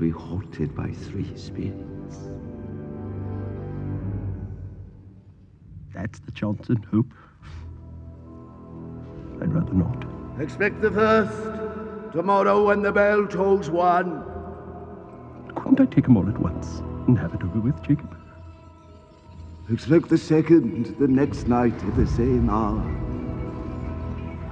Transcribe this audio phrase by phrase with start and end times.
[0.00, 2.16] be haunted by three spirits.
[5.92, 7.12] That's the chance and hope.
[9.42, 10.06] I'd rather not.
[10.40, 12.14] Expect the first.
[12.14, 14.24] Tomorrow when the bell tolls one.
[15.54, 18.16] Couldn't I take them all at once and have it over with, Jacob?
[19.70, 22.80] Expect the second the next night at the same hour.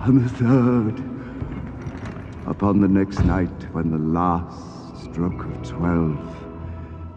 [0.00, 1.02] And the third
[2.46, 4.77] upon the next night when the last
[5.18, 6.36] stroke of twelve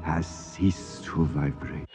[0.01, 1.85] has ceased to vibrate.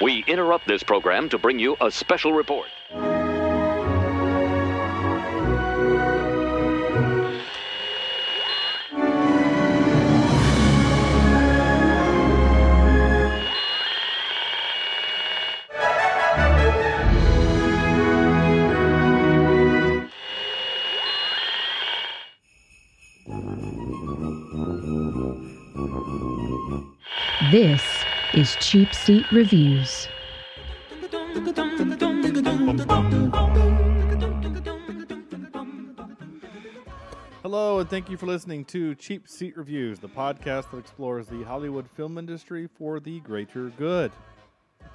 [0.00, 2.68] We interrupt this program to bring you a special report.
[27.52, 27.84] This
[28.32, 30.08] is Cheap Seat Reviews.
[37.42, 41.42] Hello, and thank you for listening to Cheap Seat Reviews, the podcast that explores the
[41.42, 44.12] Hollywood film industry for the greater good.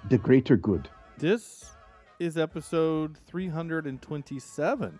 [0.09, 0.89] The greater good.
[1.19, 1.75] This
[2.17, 4.97] is episode 327.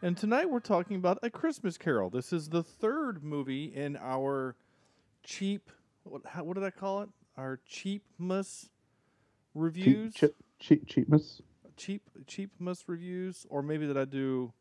[0.00, 2.08] And tonight we're talking about A Christmas Carol.
[2.08, 4.56] This is the third movie in our
[5.22, 5.70] cheap,
[6.10, 7.08] what, how, what did I call it?
[7.36, 8.68] Our cheapmas
[9.54, 10.14] reviews?
[10.14, 11.40] Cheap, cheap, cheapness.
[11.76, 14.52] cheap cheapmas reviews, or maybe that I do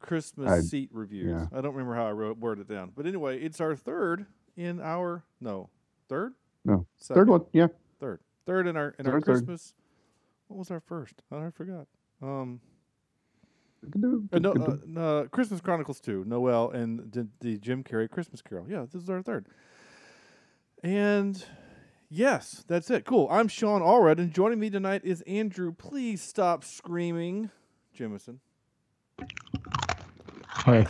[0.00, 1.30] Christmas I- seat reviews.
[1.30, 1.46] yeah.
[1.56, 4.80] I don't remember how I wrote worded it down, but anyway, it's our third in
[4.80, 5.70] our no
[6.08, 6.86] third No.
[6.96, 7.16] Second.
[7.20, 7.44] Third one.
[7.52, 7.68] Yeah.
[8.00, 9.32] third third in our in our Third, third.
[9.46, 9.74] Christmas.
[10.48, 11.22] What was our first?
[11.32, 11.86] Oh, I forgot.
[12.22, 12.60] Um,
[13.82, 17.82] We can do- uh, no, uh, no, Christmas Chronicles two, Noel and the, the Jim
[17.82, 18.66] Carrey Christmas Carol.
[18.68, 19.46] Yeah, this is our third.
[20.84, 21.42] And
[22.10, 23.06] yes, that's it.
[23.06, 23.26] Cool.
[23.30, 25.72] I'm Sean Allred, and joining me tonight is Andrew.
[25.72, 27.48] Please stop screaming,
[27.98, 28.36] Jimison.
[30.46, 30.86] Hi.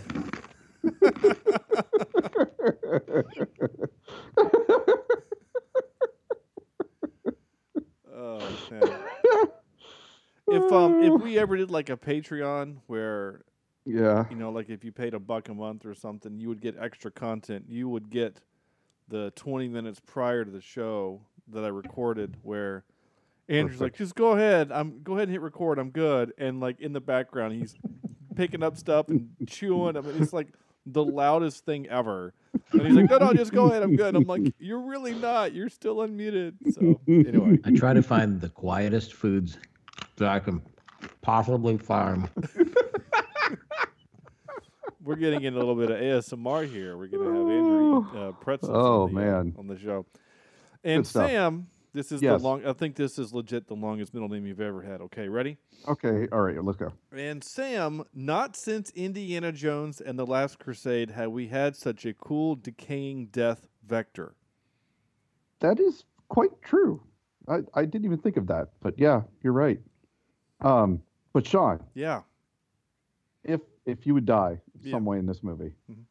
[8.13, 8.39] Oh
[8.71, 9.49] man.
[10.49, 13.43] if um if we ever did like a Patreon where
[13.85, 14.25] Yeah.
[14.31, 16.77] you know like if you paid a buck a month or something, you would get
[16.79, 17.65] extra content.
[17.69, 18.41] You would get
[19.09, 21.21] the 20 minutes prior to the show
[21.53, 22.85] that I recorded where
[23.49, 24.73] Andrew's like, just go ahead.
[24.73, 25.79] I'm go ahead and hit record.
[25.79, 26.33] I'm good.
[26.39, 27.75] And like in the background, he's
[28.35, 29.97] picking up stuff and chewing.
[29.97, 30.49] I mean, it's like
[30.87, 32.33] the loudest thing ever.
[32.73, 33.83] And he's like, no, no, just go ahead.
[33.83, 34.15] I'm good.
[34.15, 35.53] I'm like, you're really not.
[35.53, 36.55] You're still unmuted.
[36.73, 39.59] So anyway, I try to find the quietest foods
[40.17, 40.63] that I can
[41.21, 42.29] possibly find.
[45.05, 46.97] we're getting in a little bit of ASMR here.
[46.97, 48.73] We're gonna have Andrew eat uh, pretzels.
[48.75, 49.55] Oh, on the, uh, man.
[49.59, 50.07] on the show.
[50.83, 52.41] And Sam, this is Yes.
[52.41, 52.67] the long.
[52.67, 55.01] I think this is legit the longest middle name you've ever had.
[55.03, 55.57] Okay, ready?
[55.89, 56.27] Okay.
[56.33, 56.63] All right.
[56.63, 56.93] Let's go.
[57.13, 62.13] And Sam, not since Indiana Jones and the Last Crusade have we had such a
[62.15, 64.35] cool decaying death vector.
[65.61, 67.03] That is quite true.
[67.49, 69.79] I, I didn't even think of that, but yeah, you're right.
[70.61, 72.23] Um, but Sean, Yeah.
[73.87, 74.93] If you would die Yeah.
[74.93, 76.05] some way in this movie, Mhm.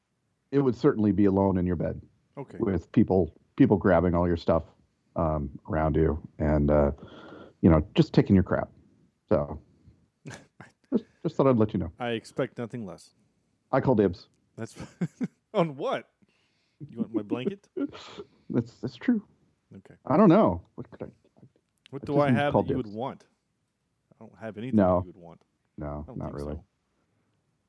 [0.52, 2.02] it would certainly be alone in your bed
[2.38, 2.58] Okay.
[2.60, 4.64] with people people grabbing all your stuff
[5.16, 6.92] um, around you and uh,
[7.62, 8.70] you know just taking your crap.
[9.30, 9.60] So
[10.92, 11.92] just, just thought I'd let you know.
[12.00, 13.14] I expect nothing less.
[13.72, 14.28] I call dibs.
[14.56, 14.76] That's
[15.54, 16.10] on what?
[16.90, 17.68] You want my blanket?
[18.50, 19.24] That's that's true.
[19.76, 19.96] Okay.
[20.06, 20.62] I don't know.
[20.76, 21.08] What could I?
[21.92, 23.26] What I do I have that you would want?
[24.12, 25.00] I don't have anything No.
[25.06, 25.42] you would want.
[25.78, 26.56] No, don't really.
[26.56, 26.64] so.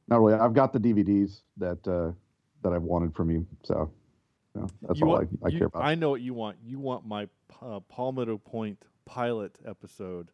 [0.09, 0.38] Not really.
[0.38, 2.12] I've got the DVDs that uh,
[2.62, 3.47] that I've wanted from you.
[3.62, 3.91] So,
[4.54, 5.82] you know, that's You all want- I, I you- care about.
[5.84, 6.56] I know what you want.
[6.65, 7.28] You want my
[7.62, 10.31] uh, Palmetto Point pilot episode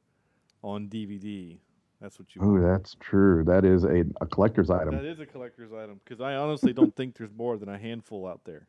[0.63, 1.59] on DVD.
[2.01, 3.45] That's what you Oh, that's true.
[3.45, 4.95] That is a, a collector's item.
[4.95, 8.27] That is a collector's item because I honestly don't think there's more than a handful
[8.27, 8.67] out there,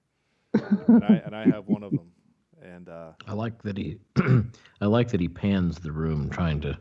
[0.54, 2.12] and I and I have one of them.
[2.62, 3.98] And uh, I like that he,
[4.82, 6.78] I like that he pans the room trying to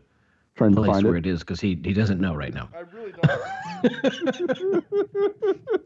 [0.56, 1.26] Trying to place find where it.
[1.26, 2.68] it is because he he doesn't know right now.
[2.74, 4.84] I really don't.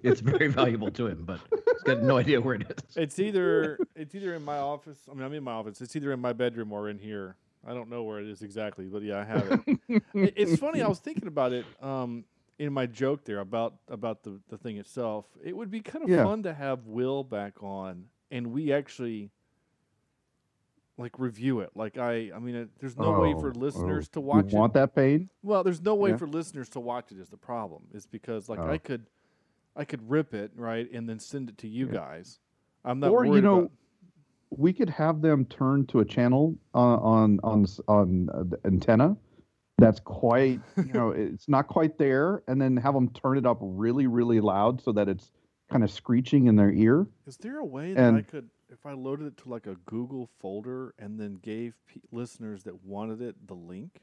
[0.03, 2.97] It's very valuable to him, but he's got no idea where it is.
[2.97, 4.99] it's either it's either in my office.
[5.11, 5.81] I mean, I'm in my office.
[5.81, 7.37] It's either in my bedroom or in here.
[7.67, 9.81] I don't know where it is exactly, but yeah, I have it.
[10.15, 10.83] It- it's funny.
[10.83, 12.25] I was thinking about it um,
[12.59, 15.25] in my joke there about about the the thing itself.
[15.43, 16.25] It would be kind of Yeah.
[16.25, 19.31] fun to have Will back on, and we actually
[20.97, 21.71] like review it.
[21.75, 24.13] Like I, I mean, it, there's no way for Oh, listeners oh.
[24.15, 24.61] to watch You it.
[24.61, 25.29] want that pain?
[25.43, 26.17] Well, there's no way Yeah.
[26.17, 27.19] for listeners to watch it.
[27.19, 27.83] Is the problem?
[27.93, 28.71] Is because like Oh.
[28.71, 29.07] I could,
[29.77, 31.93] I could rip it right and then send it to you Yeah.
[31.95, 32.39] guys,
[32.85, 33.73] I'm not Or, you know, about-
[34.57, 39.17] we could have them turn to a channel uh, on on on uh, the antenna
[39.79, 43.59] that's quite you know it's not quite there and then have them turn it up
[43.61, 45.33] really really loud so that it's
[45.73, 48.93] kind of screeching in their ear Is there a way that I could, if I
[48.93, 53.47] loaded it to like a Google folder and then gave pe listeners that wanted it
[53.47, 54.01] the link?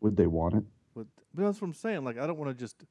[0.00, 2.04] would they want it But, but that's what I'm saying.
[2.04, 2.84] Like, I don't want to just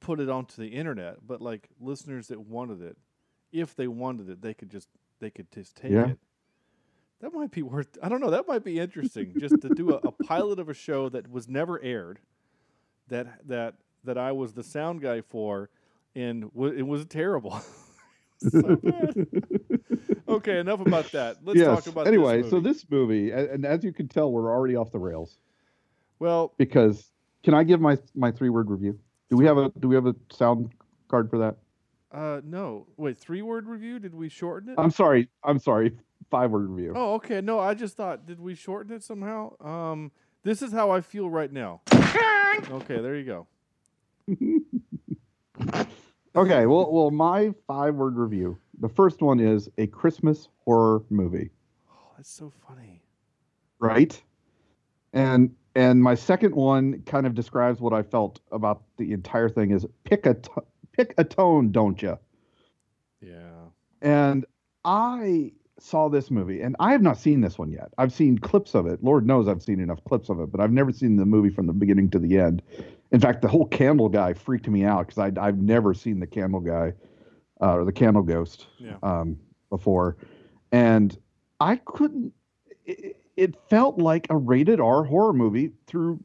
[0.00, 2.96] put it onto the internet, but like listeners that wanted it,
[3.52, 4.88] if they wanted it, they could just
[5.20, 6.10] they could just take Yeah.
[6.10, 6.18] it.
[7.20, 7.96] That might be worth.
[8.02, 8.30] I don't know.
[8.30, 11.48] That might be interesting, just to do a, a pilot of a show that was
[11.48, 12.18] never aired,
[13.08, 13.74] that that
[14.04, 15.70] that I was the sound guy for,
[16.14, 17.58] and w- it was terrible.
[18.38, 19.26] so bad.
[20.28, 21.38] okay, enough about that.
[21.44, 24.50] Let's yes talk about anyway This so this movie and as you can tell we're
[24.50, 25.38] already off the rails
[26.18, 27.10] well, because
[27.42, 28.98] can i give my my three word review
[29.30, 30.72] do we have a do we have a sound
[31.08, 31.56] card for that
[32.12, 33.98] uh, no, wait, three word review?
[33.98, 34.76] Did we shorten it?
[34.78, 35.92] i'm sorry i'm sorry
[36.30, 37.40] five word review Oh, okay.
[37.40, 39.52] No, I just thought, did we shorten it somehow?
[39.60, 40.12] Um,
[40.42, 41.82] this is how I feel right now.
[41.92, 43.46] okay, there you go.
[46.36, 48.58] Okay, well, well, my five-word review.
[48.80, 51.50] The first one is a Christmas horror movie,
[51.90, 53.02] Oh, that's so funny.
[53.78, 54.20] right?
[55.12, 59.70] And and my second one kind of describes what I felt about the entire thing.
[59.70, 60.50] Is pick a t-
[60.92, 62.18] pick a tone, don't you?
[63.20, 63.66] Yeah.
[64.02, 64.44] And
[64.84, 67.92] I saw this movie, and I have not seen this one yet.
[67.98, 69.02] I've seen clips of it.
[69.04, 71.66] Lord knows I've seen enough clips of it, but I've never seen the movie from
[71.66, 72.62] the beginning to the end.
[73.12, 76.60] In fact, the whole candle guy freaked me out because I've never seen the candle
[76.60, 76.92] guy
[77.60, 78.96] uh, or the candle ghost Yeah.
[79.02, 79.38] um,
[79.70, 80.16] before,
[80.72, 81.16] and
[81.60, 82.32] I couldn't.
[82.84, 86.22] It, it felt like a rated R horror movie through,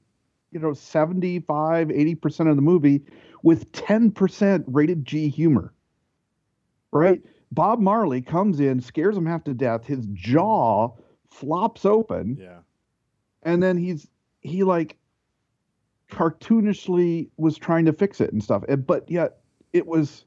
[0.52, 3.02] you know, 75, 80 percent of the movie
[3.44, 5.74] with ten percent rated G humor.
[6.92, 7.22] Right.
[7.54, 9.86] Bob Marley comes in, scares him half to death.
[9.86, 10.90] His jaw
[11.30, 12.60] flops open, Yeah.
[13.44, 14.08] and then he's
[14.42, 14.98] he like
[16.10, 18.64] cartoonishly was trying to fix it and stuff.
[18.68, 19.38] And, but yet
[19.74, 20.26] it was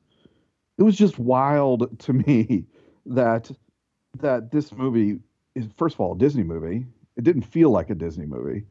[0.78, 2.64] it was just wild to me
[3.06, 3.50] that
[4.20, 5.18] that this movie
[5.54, 6.86] is first of all a Disney movie.
[7.16, 8.64] It didn't feel like a Disney movie.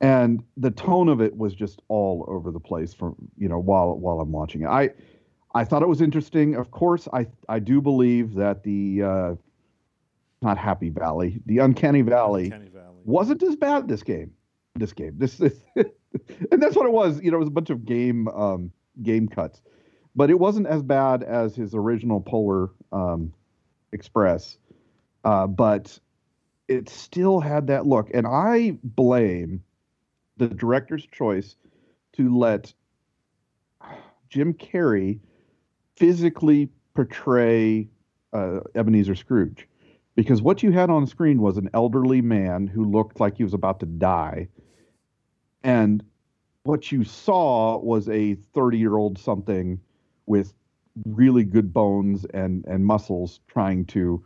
[0.00, 3.96] And the tone of it was just all over the place from you know while
[3.96, 4.66] while I'm watching it.
[4.66, 4.90] I
[5.54, 6.56] I thought it was interesting.
[6.56, 9.34] Of course, I I do believe that the uh,
[10.42, 13.02] not Happy Valley, the Uncanny Valley, Kenny Valley.
[13.04, 14.32] wasn't as bad this game.
[14.76, 17.22] This game, this, this and that's what it was.
[17.22, 18.72] You know, it was a bunch of game um,
[19.02, 19.62] game cuts,
[20.16, 23.32] but it wasn't as bad as his original Polar um,
[23.92, 24.58] Express.
[25.24, 25.98] Uh, but
[26.68, 29.62] it still had that look, and I blame
[30.36, 31.56] the director's choice
[32.14, 32.72] to let
[34.28, 35.20] Jim Carrey
[35.96, 37.88] physically portray
[38.32, 39.68] uh, Ebenezer Scrooge
[40.16, 43.54] because what you had on screen was an elderly man who looked like he was
[43.54, 44.48] about to die
[45.62, 46.04] and
[46.64, 49.80] what you saw was a 30 year old something
[50.26, 50.54] with
[51.06, 54.24] really good bones and and muscles trying to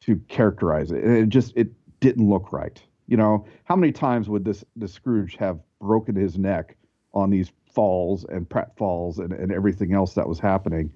[0.00, 1.02] to characterize it.
[1.02, 1.68] And it just it
[2.00, 2.80] didn't look right.
[3.06, 6.76] You know how many times would this the scrooge have broken his neck
[7.14, 10.92] on these falls and pratfalls and, and everything else that was happening?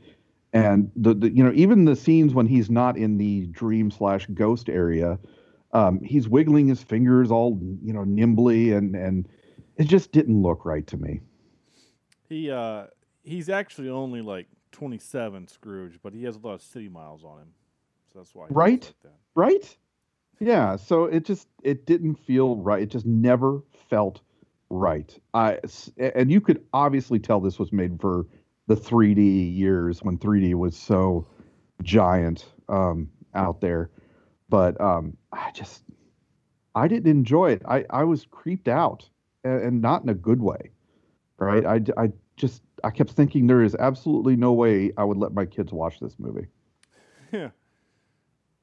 [0.53, 4.27] And the, the you know even the scenes when he's not in the dream slash
[4.35, 5.19] ghost area
[5.73, 9.29] um, he's wiggling his fingers all you know nimbly and and
[9.77, 11.21] it just didn't look right to me.
[12.29, 12.87] He uh
[13.23, 17.39] he's actually only like 27 Scrooge, but he has a lot of city miles on
[17.41, 17.49] him.
[18.13, 18.83] So that's why Right?
[18.83, 19.13] like that.
[19.35, 19.77] right
[20.41, 24.21] yeah so it just it didn't feel right it just never felt
[24.71, 25.59] right i
[25.99, 28.27] and you could obviously tell this was made for
[28.67, 31.27] the 3d years when 3d was so
[31.83, 33.91] giant um out there
[34.49, 35.85] but um i just
[36.75, 39.09] i didn't enjoy it i i was creeped out
[39.45, 40.71] and, and not in a good way
[41.39, 45.33] right I, I just i kept thinking there is absolutely no way i would let
[45.33, 46.47] my kids watch this movie
[47.33, 47.51] Yeah.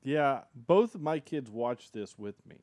[0.03, 2.55] Yeah, both of my kids watched this with me.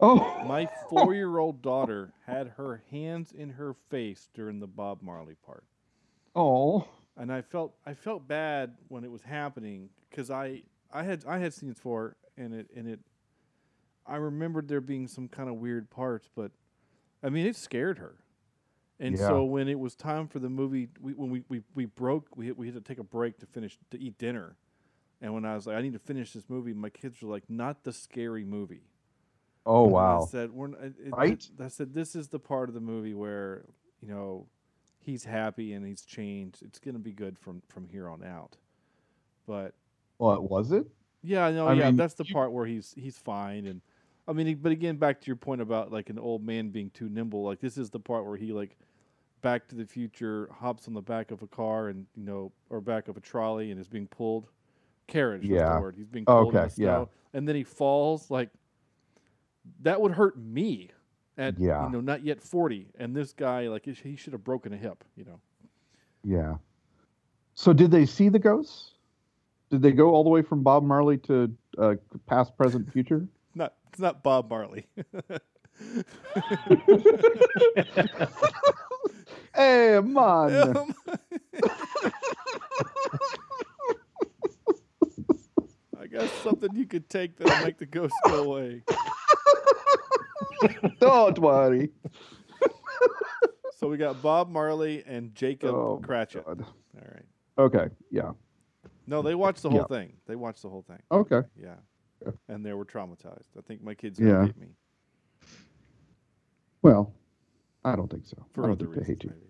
[0.00, 5.64] oh My 4-year-old daughter had her hands in her face during the Bob Marley part.
[6.34, 11.24] oh and I felt I felt bad when it was happening because I I had
[11.26, 13.00] I had seen it before and it and it
[14.06, 16.50] I remembered there being some kind of weird parts, but
[17.22, 18.16] I mean it scared her,
[19.00, 19.26] and Yeah.
[19.28, 22.46] so when it was time for the movie, we, when we, we, we broke, we
[22.48, 24.56] had, we had to take a break to finish to eat dinner,
[25.20, 27.44] and when I was like I need to finish this movie, my kids were like
[27.48, 28.82] not the scary movie.
[29.66, 31.48] oh And wow I said, we're, it, Right?
[31.60, 33.64] I said, this is the part of the movie where,
[34.00, 34.46] you know,
[35.00, 36.62] he's happy and he's changed.
[36.62, 38.56] It's going to be good from, from here on out.
[39.46, 39.74] But
[40.18, 40.86] What was it?
[41.22, 43.82] Yeah, no, I yeah, mean, that's the you- part where he's he's fine, and
[44.26, 47.08] I mean, but again, back to your point about like an old man being too
[47.08, 47.42] nimble.
[47.44, 48.78] Like this is the part where he like
[49.42, 52.80] Back to the Future hops on the back of a car and you know, or
[52.80, 54.48] back of a trolley and is being pulled.
[55.06, 55.74] Carriage was Yeah.
[55.76, 55.94] the word.
[55.96, 57.04] He's being pulled in Okay, the yeah.
[57.32, 58.30] and then he falls.
[58.30, 58.50] Like
[59.82, 60.90] that would hurt me
[61.38, 61.86] at Yeah.
[61.86, 64.76] you know not yet forty, and this guy like he he should have broken a
[64.76, 65.04] hip.
[65.16, 65.40] You know,
[66.24, 66.56] Yeah.
[67.54, 68.94] So did they see the ghosts?
[69.70, 71.94] Did they go all the way from Bob Marley to uh,
[72.26, 73.26] past, present, future?
[73.54, 74.86] not it's not Bob Marley.
[79.60, 80.94] Hey, man.
[86.00, 88.82] I got something you could take that'll make the ghost go away.
[91.00, 91.90] Don't worry.
[93.76, 96.46] So we got Bob Marley and Jacob Oh, Cratchit.
[96.46, 96.62] God.
[96.62, 97.24] All right.
[97.58, 97.88] Okay.
[98.10, 98.32] Yeah.
[99.06, 99.86] No, they watched the whole Yeah.
[99.94, 100.14] thing.
[100.26, 101.00] They watched the whole thing.
[101.12, 101.42] Okay.
[101.54, 101.74] Yeah.
[102.24, 102.32] Yeah.
[102.48, 103.56] And they were traumatized.
[103.58, 104.46] I think my kids Yeah.
[104.46, 104.68] hate me
[106.82, 107.12] Well,
[107.84, 108.36] I don't think so.
[108.52, 109.22] for I don't other think they reasons.
[109.22, 109.30] hate you.
[109.30, 109.49] Maybe I don't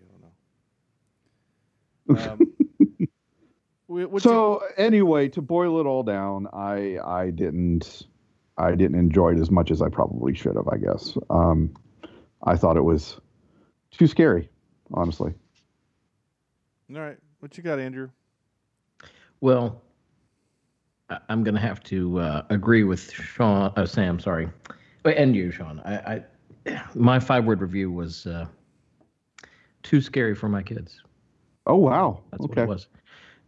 [2.17, 2.39] Um,
[3.87, 8.07] wh- you- so anyway, to boil it all down, I I didn't
[8.57, 10.67] I didn't enjoy it as much as I probably should have.
[10.67, 11.73] I guess um,
[12.43, 13.19] I thought it was
[13.91, 14.49] too scary,
[14.93, 15.33] honestly.
[16.93, 17.17] all right.
[17.39, 18.09] What you got, Andrew?
[19.39, 19.81] Well,
[21.09, 24.19] I- I'm going to have to uh, agree with Sean, uh, Sam.
[24.19, 24.47] Sorry,
[25.03, 25.81] Wait, and you, Sean.
[25.83, 25.95] I,
[26.67, 28.45] I my five word review was uh,
[29.81, 31.01] too scary for my kids.
[31.67, 32.21] Oh wow.
[32.31, 32.61] That's okay.
[32.61, 32.87] what it was,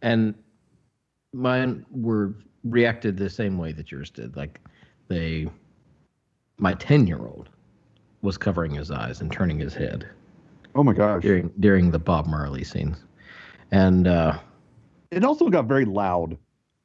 [0.02, 0.34] and
[1.32, 4.36] mine were reacted the same way that yours did.
[4.36, 4.60] Like
[5.08, 5.48] they,
[6.58, 7.48] my ten year old
[8.22, 10.08] was covering his eyes and turning his head
[10.74, 11.22] Oh my gosh.
[11.22, 12.96] during during the Bob Marley scenes,
[13.70, 14.06] and.
[14.06, 14.38] uh
[15.10, 16.36] It also got very loud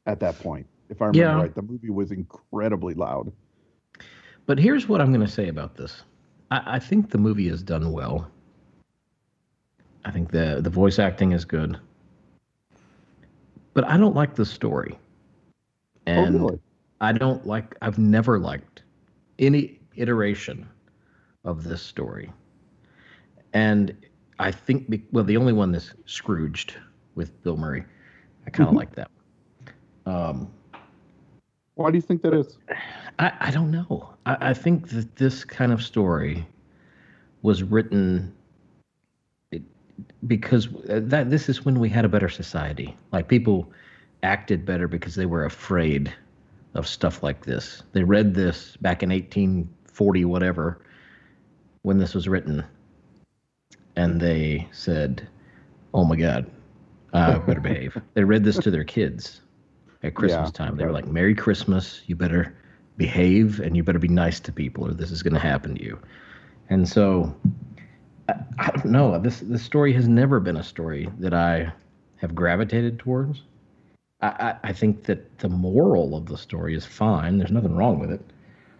[0.06, 0.68] at that point.
[0.90, 1.42] If I remember Yeah.
[1.44, 3.32] right, the movie was incredibly loud.
[4.46, 6.04] But here's what I'm going to say about this.
[6.52, 8.30] I, I think the movie is done well.
[10.06, 11.78] I think the the voice acting is good.
[13.74, 14.98] But I don't like the story.
[16.06, 16.60] And oh really?
[17.02, 18.84] I don't like I've never liked
[19.38, 20.68] any iteration
[21.46, 22.32] of this story.
[23.54, 23.96] And
[24.40, 26.76] I think be, well the only one that's Scrooged
[27.16, 27.84] with Bill Murray.
[28.46, 28.78] I kind of Mhm.
[28.78, 29.12] like that.
[30.06, 30.50] Um
[31.76, 32.58] Why do you think that is?
[33.20, 34.14] I, I don't know.
[34.26, 36.46] I, I think that this kind of story
[37.42, 38.39] was written it,
[40.28, 42.96] because uh, that this is when we had a better society.
[43.12, 43.72] Like people
[44.24, 46.14] acted better because they were afraid
[46.76, 47.84] of stuff like this.
[47.94, 50.80] They read this back in 1840 whatever
[51.84, 52.64] when this was written
[53.96, 55.28] and they said,
[55.94, 56.50] "Oh my god,
[57.14, 59.42] I better behave." They read this to their kids
[60.04, 60.78] at Christmas Yeah, time.
[60.78, 62.02] They were like, "Merry Christmas!
[62.08, 62.56] You better
[62.98, 65.84] behave and you better be nice to people, or this is going to happen to
[65.84, 66.00] you."
[66.70, 67.36] And so,
[68.30, 69.18] I, I don't know.
[69.20, 71.72] This this story has never been a story that I
[72.18, 73.44] have gravitated towards.
[74.22, 77.38] I, I, I think that the moral of the story is fine.
[77.38, 78.22] There's nothing wrong with it.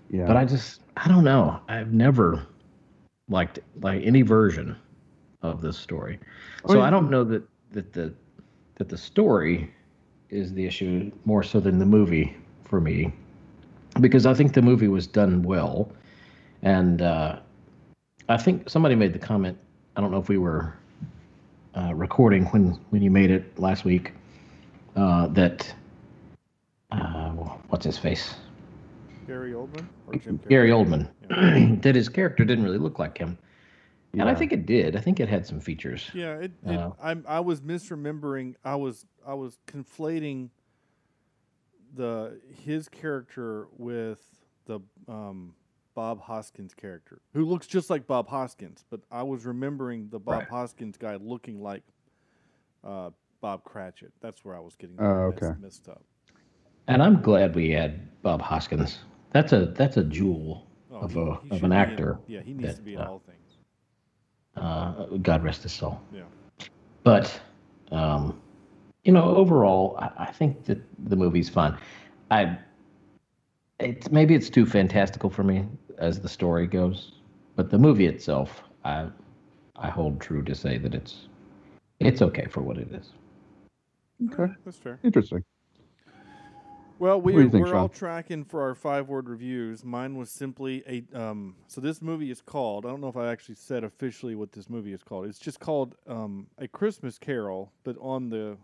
[0.10, 0.26] Yeah.
[0.26, 1.60] But I just I don't know.
[1.68, 2.46] I've never
[3.30, 4.76] liked like any version
[5.42, 6.20] of this story.
[6.66, 8.14] I So I don't know that that the
[8.76, 9.74] that the story
[10.30, 13.12] is the issue more so than the movie for me,
[14.00, 15.92] because I think the movie was done well,
[16.62, 17.40] and uh,
[18.30, 19.58] I think somebody made the comment.
[19.96, 20.76] I don't know if we were
[21.76, 24.14] uh, recording when when you made it last week
[24.96, 25.74] uh, that
[26.92, 27.30] uh,
[27.70, 28.36] what's his face
[29.26, 30.50] Gary Oldman or Jim Carrey?
[30.50, 31.10] Gary Oldman
[31.82, 33.36] that his character didn't really look like him,
[34.14, 34.96] and I think it did.
[34.96, 36.10] I think it had some features.
[36.14, 38.56] Yeah, it, it, Uh, I'm I was misremembering.
[38.64, 40.50] I was I was conflating
[41.96, 44.20] the his character with
[44.66, 45.56] the um,
[46.00, 48.86] Bob Hoskins character, who looks just like Bob Hoskins.
[48.90, 50.48] But I was remembering the Bob Right.
[50.48, 51.84] Hoskins guy looking like
[52.86, 53.10] uh,
[53.42, 54.14] Bob Cratchit.
[54.22, 55.52] That's where I was getting Oh, okay.
[55.60, 56.02] messed up.
[56.88, 59.00] And I'm glad we had Bob Hoskins.
[59.34, 62.18] That's a that's a jewel Oh, of he- a he of an be in- actor.
[62.28, 63.58] yeah, he needs that, to be in uh, all things.
[64.56, 66.00] Uh, God rest his soul.
[66.14, 66.22] Yeah.
[67.04, 67.42] But
[67.92, 68.40] um,
[69.04, 70.80] you know, overall, I, I think that
[71.10, 71.78] the movie's fun.
[72.32, 72.58] I
[73.80, 75.66] it's maybe it's too fantastical for me
[75.98, 77.14] as the story goes,
[77.56, 79.08] but the movie itself, I
[79.76, 81.28] I hold true to say that it's
[82.00, 83.12] it's okay for what it is.
[84.32, 84.54] Okay.
[84.66, 85.00] That's fair.
[85.04, 85.44] Interesting.
[86.98, 89.86] Well, we, do you think, we're all tracking for our five word reviews.
[89.86, 91.18] Mine was simply a.
[91.18, 92.86] Um, so this movie is called.
[92.86, 95.28] I don't know if I actually said officially what this movie is called.
[95.28, 98.58] It's just called um, A Christmas Carol, but on the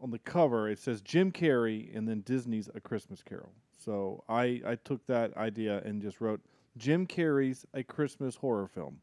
[0.00, 3.52] on the cover it says Jim Carrey and then Disney's A Christmas Carol.
[3.84, 6.40] So I I took that idea and just wrote
[6.76, 8.98] Jim Carrey's A Christmas Horror Film.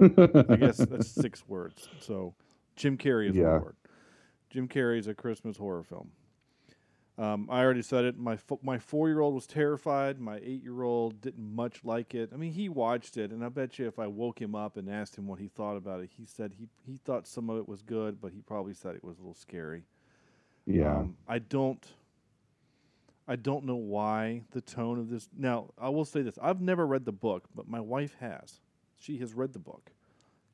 [0.00, 1.88] I guess that's six words.
[2.00, 2.34] So
[2.76, 3.52] Jim Carrey is Yeah.
[3.54, 3.76] one word.
[4.50, 6.10] Jim Carrey's A Christmas Horror Film.
[7.18, 8.18] Um, I already said it.
[8.18, 10.18] My fo- my four year old was terrified.
[10.18, 12.30] My eight year old didn't much like it.
[12.32, 14.88] I mean, he watched it, and I bet you if I woke him up and
[14.88, 17.68] asked him what he thought about it, he said he he thought some of it
[17.68, 19.84] was good, but he probably said it was a little scary.
[20.66, 20.96] Yeah.
[21.00, 21.86] Um, I don't.
[23.32, 25.26] I don't know why the tone of this.
[25.34, 28.60] Now, I will say this: I've never read the book, but my wife has.
[28.98, 29.90] She has read the book,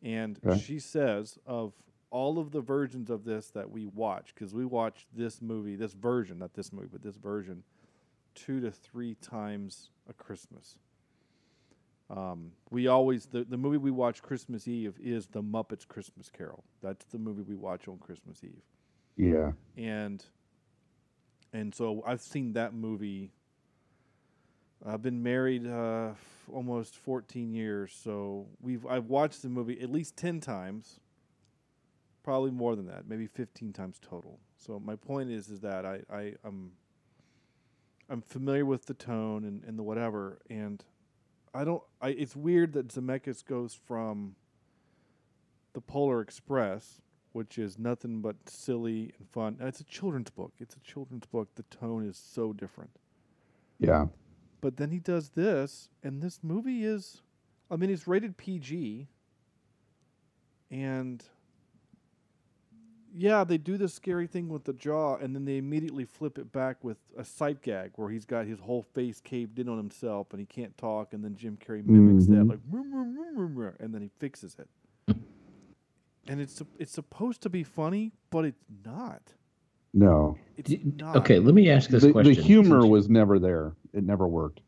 [0.01, 0.61] and Okay.
[0.61, 1.73] she says of
[2.11, 5.93] all of the versions of this that we watch, because we watch this movie, this
[5.93, 7.65] version, not this movie, but this version,
[8.37, 10.79] two to three times a Christmas.
[12.09, 16.63] Um, we always the, the movie we watch Christmas Eve is the Muppets Christmas Carol.
[16.81, 18.63] That's the movie we watch on Christmas Eve
[19.19, 19.51] yeah.
[19.77, 20.25] and
[21.53, 23.33] and so I've seen that movie.
[24.85, 29.91] I've been married uh, f- almost 14 years, so we've I've watched the movie at
[29.91, 31.01] least 10 times.
[32.23, 34.39] Probably more than that, maybe 15 times total.
[34.57, 36.73] So my point is is that I I am
[38.11, 40.83] I'm familiar with the tone and, and the whatever, and
[41.55, 41.83] I don't.
[42.01, 44.37] I it's weird that Zemeckis goes from
[45.75, 47.01] the Polar Express,
[47.33, 49.57] which is nothing but silly and fun.
[49.61, 50.53] It's a children's book.
[50.59, 51.49] It's a children's book.
[51.55, 52.91] The tone is so different.
[53.79, 54.07] Yeah.
[54.61, 57.23] But then he does this, and this movie is,
[57.71, 59.07] I mean, it's rated PG.
[60.71, 61.25] And
[63.15, 66.53] yeah, they do this scary thing with the jaw, and then they immediately flip it
[66.53, 70.29] back with a sight gag where he's got his whole face caved in on himself
[70.33, 73.57] and he can't talk, and then Jim Carrey mimics that, Mhm.
[73.57, 74.69] like, and then he fixes it.
[76.29, 79.23] And it's it's supposed to be funny, but it's not.
[79.95, 80.37] No.
[80.57, 81.17] It's not.
[81.17, 83.73] Okay, let me ask this The, the humor since, was never there.
[83.95, 84.61] It never worked.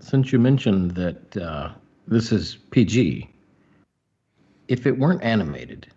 [0.00, 1.72] since you mentioned that uh,
[2.06, 3.28] this is PG.
[4.68, 5.88] If it weren't animated,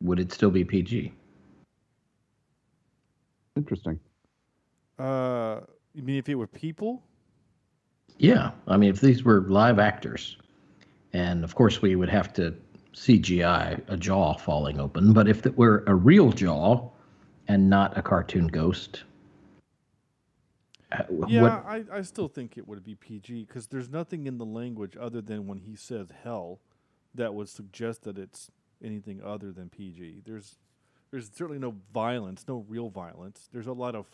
[0.00, 1.12] would it still be PG?
[3.56, 3.98] Interesting.
[4.98, 5.60] Uh,
[5.94, 7.02] you mean if it were people?
[8.18, 10.36] Yeah, I mean, if these were live actors,
[11.14, 12.54] and of course we would have to
[12.92, 16.90] CGI a jaw falling open, but if it were a real jaw
[17.48, 19.04] and not a cartoon ghost,
[20.92, 21.64] uh, Yeah, what?
[21.66, 25.20] I, I still think it would be PG because there's nothing in the language other
[25.20, 26.60] than when he says hell
[27.14, 28.50] that would suggest that it's
[28.82, 30.22] anything other than PG.
[30.26, 30.56] There's
[31.10, 33.48] there's certainly no violence, no real violence.
[33.52, 34.06] There's a lot of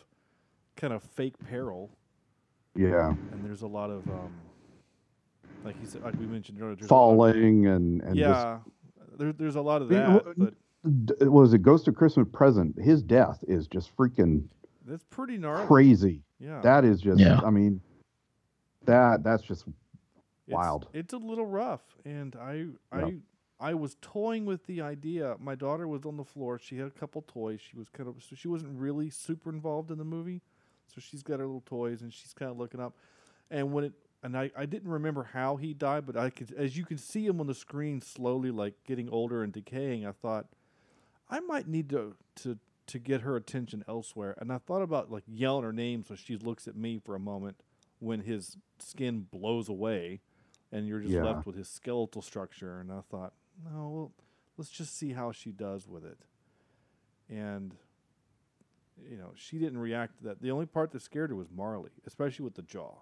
[0.75, 1.89] kind of fake peril,
[2.75, 3.09] Yeah.
[3.31, 4.31] and there's a lot of um,
[5.63, 8.59] like he said, like we mentioned earlier, there's of- Falling and and yeah,
[9.17, 10.53] there, there's a lot of I mean, that, wh- but
[11.19, 12.79] just was it Ghost of Christmas Present?
[12.81, 14.43] His death is just freaking
[14.85, 15.67] that's pretty gnarly.
[15.67, 16.23] crazy.
[16.39, 17.19] Yeah, That is just.
[17.19, 17.39] Yeah.
[17.45, 17.79] I mean,
[18.85, 19.65] that that's just
[20.47, 20.87] wild.
[20.93, 22.53] It's a little rough, and I
[22.97, 23.05] Yeah.
[23.05, 23.13] I
[23.59, 25.35] I was toying with the idea.
[25.39, 26.57] My daughter was on the floor.
[26.57, 27.59] She had a couple toys.
[27.61, 30.41] She was kind of so she wasn't really super involved in the movie,
[30.87, 32.95] so she's got her little toys and she's kind of looking up.
[33.51, 33.93] And when it
[34.23, 37.25] and I, I didn't remember how he died, but I could as you can see
[37.25, 40.05] him on the screen slowly like getting older and decaying.
[40.05, 40.47] I thought
[41.29, 42.57] I might need to to
[42.87, 44.35] to get her attention elsewhere.
[44.39, 47.19] And I thought about like yelling her name so she looks at me for a
[47.19, 47.57] moment
[47.99, 50.19] when his skin blows away
[50.71, 51.23] and you're just Yeah.
[51.23, 52.79] left with his skeletal structure.
[52.79, 54.11] And I thought, no, well,
[54.57, 56.17] let's just see how she does with it.
[57.29, 57.75] And
[59.09, 60.41] you know, she didn't react to that.
[60.41, 62.97] The only part that scared her was Marley, especially with the jaw.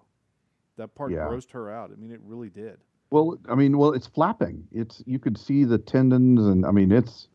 [0.80, 1.18] That part Yeah.
[1.28, 1.90] grossed her out.
[1.92, 2.78] I mean, it really did.
[3.10, 4.66] Well, I mean, well, it's flapping.
[4.72, 7.28] It's you could see the tendons, and I mean, it's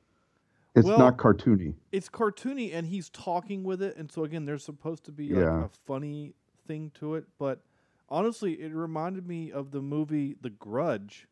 [0.73, 1.75] it's Well, not cartoony.
[1.91, 5.43] it's cartoony and he's talking with it and so again there's supposed to be like
[5.43, 5.65] Yeah.
[5.65, 6.33] a funny
[6.67, 7.61] thing to it but
[8.09, 11.27] honestly it reminded me of the movie the grudge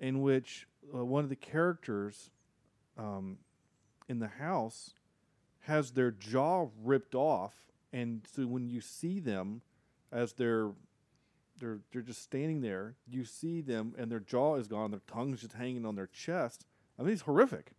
[0.00, 2.30] in which uh, one of the characters
[2.98, 3.38] um,
[4.08, 4.94] in the house
[5.60, 7.54] has their jaw ripped off
[7.92, 9.62] and so when you see them
[10.10, 10.70] as they're
[11.58, 15.40] they're they're just standing there you see them and their jaw is gone their tongue's
[15.40, 16.64] just hanging on their chest
[16.98, 17.72] i mean it's horrific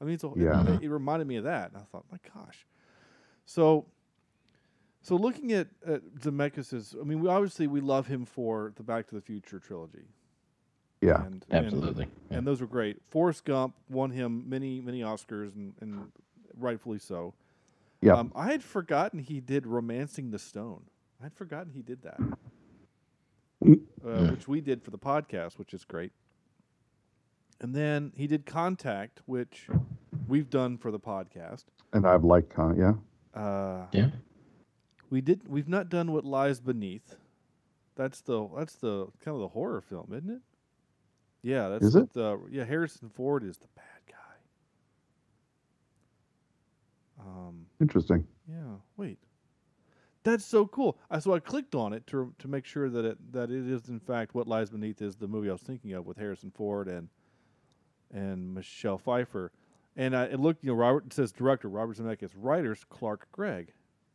[0.00, 0.64] I mean, it's a, Yeah.
[0.74, 2.64] it, it reminded me of that, and I thought, my gosh.
[3.46, 3.86] So,
[5.02, 9.08] so looking at, at Zemeckis's, I mean, we obviously we love him for the Back
[9.08, 10.04] to the Future trilogy.
[11.00, 11.24] Yeah.
[11.24, 12.06] and, and- Absolutely.
[12.30, 12.98] and, those were great.
[13.10, 16.12] Forrest Gump won him many many Oscars, and, and
[16.56, 17.34] rightfully so.
[18.00, 18.14] Yeah.
[18.14, 20.82] Um, I had forgotten he did Romancing the Stone.
[21.20, 22.20] I had forgotten he did that.
[23.64, 26.12] Uh, which we did for the podcast, which is great.
[27.60, 29.66] And then he did Contact, which
[30.28, 31.64] we've done for the podcast.
[31.92, 32.92] And I've liked, uh, yeah.
[33.34, 34.10] Uh, Yeah.
[35.10, 35.48] we did.
[35.48, 37.16] We've not done what lies beneath.
[37.96, 40.40] That's the that's the kind of the horror film, isn't it?
[41.42, 42.00] Yeah, that's Is it?
[42.02, 44.14] with, uh, yeah, Harrison Ford is the bad guy.
[47.26, 48.24] Um, Interesting.
[48.48, 48.76] yeah.
[48.96, 49.18] Wait,
[50.24, 50.98] that's so cool.
[51.10, 53.88] I so I clicked on it to to make sure that it that it is
[53.88, 56.88] in fact what lies beneath is the movie I was thinking of with Harrison Ford
[56.88, 57.08] and
[58.12, 59.52] and Michelle Pfeiffer.
[59.96, 63.72] And I it looked, you know, Robert it says director Robert Zemeckis, writers Clark Gregg,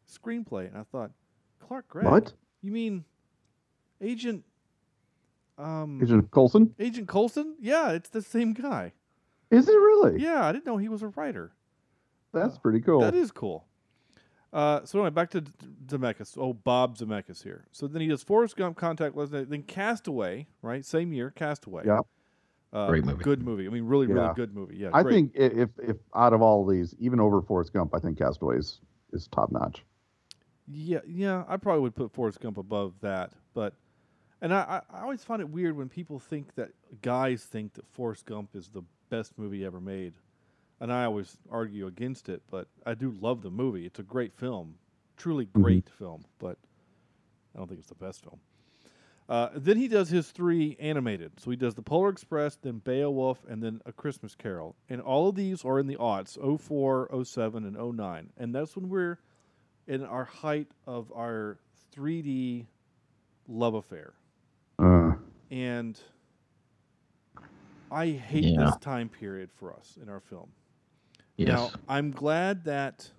[0.10, 1.12] screenplay, and I thought,
[1.60, 2.34] Clark Gregg, What?
[2.62, 3.06] You mean
[4.02, 4.44] Agent?
[5.58, 6.74] Um, Agent Coulson.
[6.80, 7.56] Agent Coulson.
[7.60, 8.94] Yeah, it's the same guy.
[9.52, 10.22] Is it really?
[10.22, 11.52] Yeah, I didn't know he was a writer.
[12.34, 13.02] That's pretty cool.
[13.02, 13.68] That is cool.
[14.54, 15.52] Uh, so anyway, back to D-
[15.88, 16.38] Zemeckis.
[16.38, 17.66] Oh, Bob Zemeckis here.
[17.72, 20.86] So then he does Forrest Gump, Contact Lens, then Castaway, right?
[20.86, 21.84] Same year, Castaway.
[21.88, 22.02] Yeah.
[22.72, 23.24] Uh, Great movie.
[23.24, 23.66] Good movie.
[23.66, 24.78] I mean, really, really good movie.
[24.78, 24.90] Yeah.
[24.94, 25.14] I great.
[25.14, 28.80] think if if out of all these, even over Forrest Gump, I think Castaway is,
[29.12, 29.84] is top notch.
[30.68, 31.44] Yeah, yeah.
[31.48, 33.74] I probably would put Forrest Gump above that, but
[34.42, 36.70] and I, I, I always find it weird when people think that
[37.02, 40.14] guys think that Forrest Gump is the best movie ever made,
[40.84, 42.44] and I always argue against it.
[42.52, 43.86] But I do love the movie.
[43.86, 44.76] It's a great film,
[45.16, 46.26] truly great film.
[46.40, 46.58] But
[47.56, 48.40] I don't think it's the best film.
[49.30, 51.32] Uh, then he does his three animated.
[51.40, 54.76] So he does the Polar Express, then Beowulf, and then A Christmas Carol.
[54.90, 58.30] And all of these are in the aughts 04, 07, and 09.
[58.38, 59.20] And that's when we're
[59.88, 61.58] in our height of our
[61.96, 62.66] 3D
[63.48, 64.14] love affair.
[64.80, 65.14] Uh,
[65.50, 65.98] And
[67.90, 68.66] I hate Yeah.
[68.66, 70.50] this time period for us in our film.
[71.38, 71.48] Yes.
[71.48, 73.10] Now, I'm glad that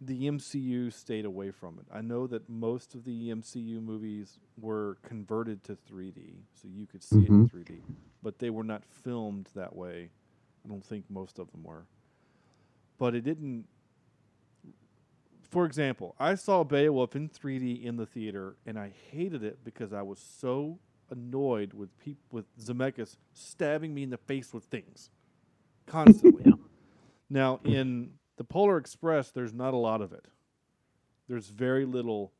[0.00, 1.86] the MCU stayed away from it.
[1.92, 7.02] I know that most of the MCU movies were converted to 3D, so you could
[7.02, 7.56] see it in mm-hmm.
[7.56, 7.80] 3D,
[8.22, 10.10] but they were not filmed that way.
[10.64, 11.86] I don't think most of them were.
[12.98, 13.66] But it didn't.
[15.50, 19.92] For example, I saw Beowulf in 3D in the theater, and I hated it because
[19.92, 20.78] I was so
[21.10, 25.10] annoyed with peop- with Zemeckis stabbing me in the face with things
[25.86, 26.52] constantly.
[27.34, 30.24] Now, in the Polar Express, there's not a lot of it.
[31.28, 32.32] There's very little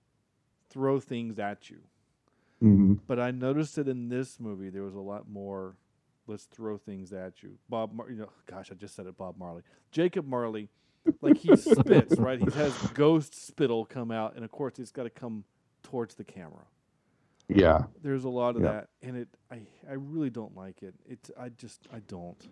[0.71, 1.79] throw things at you.
[2.63, 3.01] mhm.
[3.09, 4.71] But I noticed that in this movie.
[4.71, 5.77] There was a lot more.
[6.29, 7.93] Let's throw things at you, Bob.
[7.93, 9.17] Mar- you know, gosh, I just said it.
[9.19, 10.71] Bob Marley, Jacob Marley,
[11.21, 12.39] like he spits, right?
[12.39, 15.45] He has ghost spittle come out, and of course, it's got to come
[15.83, 16.65] towards the camera.
[17.49, 17.87] Yeah.
[18.01, 18.73] There's a lot of Yeah.
[18.73, 19.29] that, and it.
[19.51, 20.95] I I really don't like it.
[21.05, 22.49] It's I just I don't.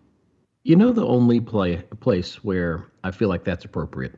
[0.63, 4.17] You know the only play place where I feel like that's appropriate.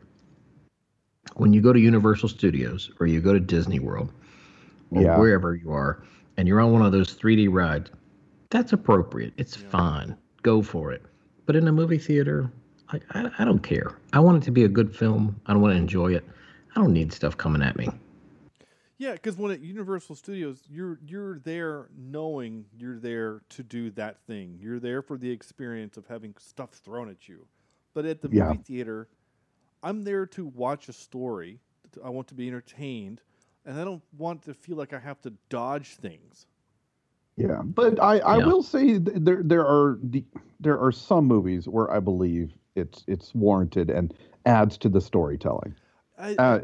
[1.38, 4.12] When you go to Universal Studios or you go to Disney World
[4.92, 5.18] or Yeah.
[5.18, 6.04] wherever you are
[6.38, 7.90] and you're on one of those 3D rides,
[8.52, 9.34] that's appropriate.
[9.38, 10.16] It's fine.
[10.44, 11.02] Go for it.
[11.48, 12.52] But in a movie theater,
[12.90, 13.98] I, I, I don't care.
[14.14, 15.40] I want it to be a good film.
[15.48, 16.24] I want to enjoy it.
[16.76, 17.90] I don't need stuff coming at me.
[18.98, 24.22] Yeah, because when at Universal Studios, you're you're there knowing you're there to do that
[24.26, 24.58] thing.
[24.62, 27.46] You're there for the experience of having stuff thrown at you.
[27.94, 28.46] But at the Yeah.
[28.46, 29.10] movie theater,
[29.84, 31.60] I'm there to watch a story.
[32.04, 33.22] I want to be entertained,
[33.66, 36.46] and I don't want to feel like I have to dodge things.
[37.38, 38.46] Yeah, but I, I Yeah.
[38.46, 40.24] will say there there are the,
[40.62, 44.14] there are some movies where I believe it's it's warranted and
[44.46, 45.76] adds to the storytelling.
[46.18, 46.60] I, Uh,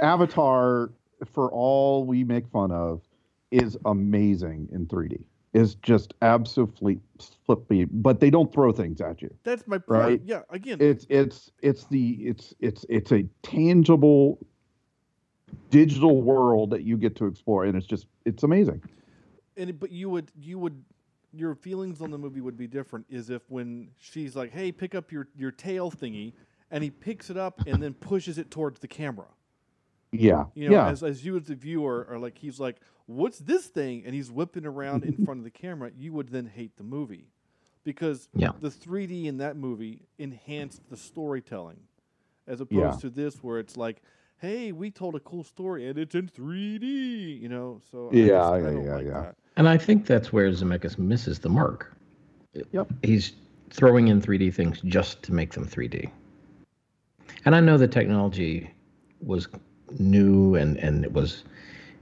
[0.00, 0.90] Avatar,
[1.24, 3.02] for all we make fun of,
[3.50, 5.22] is amazing in 3D.
[5.52, 6.98] Is just absolutely
[7.46, 9.32] flippy, but they don't throw things at you.
[9.44, 9.88] that's my point.
[9.88, 10.20] right.
[10.24, 14.38] Yeah, again, It's it's it's the it's it's it's a tangible
[15.70, 18.82] digital world that you get to explore, and it's just it's amazing.
[19.56, 20.82] and it- but you would you would
[21.32, 24.94] your feelings on the movie would be different is if when she's like hey pick
[24.94, 26.32] up your your tail thingy
[26.70, 29.26] and he picks it up and then pushes it towards the camera
[30.20, 30.88] Yeah, you know yeah.
[30.90, 34.30] as, as you as the viewer are like he's like what's this thing and he's
[34.30, 37.26] whipping around in front of the camera you would then hate the movie
[37.84, 38.50] because Yeah.
[38.60, 41.80] the 3d in that movie enhanced the storytelling
[42.46, 43.00] as opposed Yeah.
[43.00, 44.02] to this where it's like
[44.38, 48.26] hey we told a cool story and it's in 3d you know so I Yeah,
[48.26, 49.20] just- I yeah, don't yeah, like yeah.
[49.20, 49.36] that.
[49.56, 51.94] And I think that's where Zemeckis misses the mark.
[52.72, 52.92] Yep.
[53.02, 53.32] He's
[53.70, 56.10] throwing in 3D things just to make them 3D.
[57.44, 58.70] And I know the technology
[59.20, 59.46] was
[59.98, 61.44] new and, and it was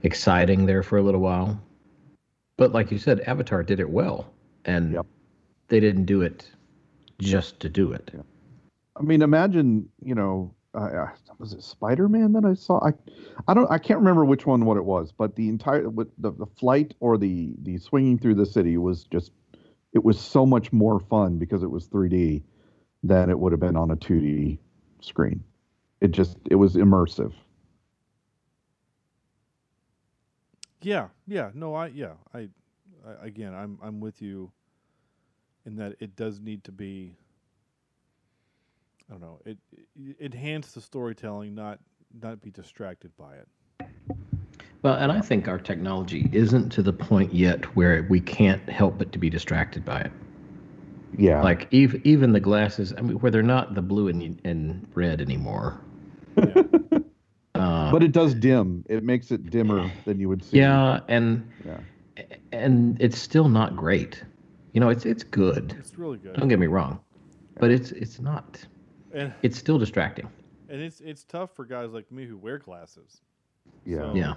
[0.03, 1.59] exciting there for a little while.
[2.57, 4.31] But like you said, Avatar did it well.
[4.65, 5.05] And Yep.
[5.67, 6.49] they didn't do it
[7.19, 8.11] just to do it.
[8.95, 12.79] I mean, imagine you know, uh, uh, was it Spider Man that I saw?
[12.85, 12.93] I,
[13.47, 16.31] I don't, I can't remember which one what it was, but the entire with the,
[16.31, 19.31] the flight or the the swinging through the city was just,
[19.93, 22.43] it was so much more fun because it was 3D,
[23.03, 24.57] than it would have been on a 2D
[25.01, 25.43] screen.
[26.01, 27.33] It just it was immersive.
[30.83, 32.49] Yeah, yeah, no, I yeah, I,
[33.05, 34.51] I again, I'm I'm with you
[35.65, 37.15] in that it does need to be.
[39.09, 39.39] I don't know.
[39.45, 39.57] It,
[39.95, 41.79] it enhance the storytelling, not
[42.21, 43.47] not be distracted by it.
[44.81, 48.97] Well, and I think our technology isn't to the point yet where we can't help
[48.97, 50.11] but to be distracted by it.
[51.17, 51.41] Yeah.
[51.41, 55.21] Like even even the glasses, I mean, where they're not the blue and, and red
[55.21, 55.79] anymore.
[56.37, 56.63] Yeah.
[57.63, 58.83] Uh, but it does dim.
[58.89, 60.57] It makes it dimmer than you would see.
[60.57, 61.79] yeah, and Yeah.
[62.51, 64.23] and it's still not great.
[64.73, 65.75] You know, it's it's good.
[65.79, 66.35] it's really good.
[66.35, 66.99] Don't get me wrong,
[67.59, 68.65] but it's it's not.
[69.13, 70.27] And It's still distracting.
[70.69, 73.21] and it's it's tough for guys like me who wear glasses.
[73.85, 73.99] Yeah.
[73.99, 74.33] So- Yeah.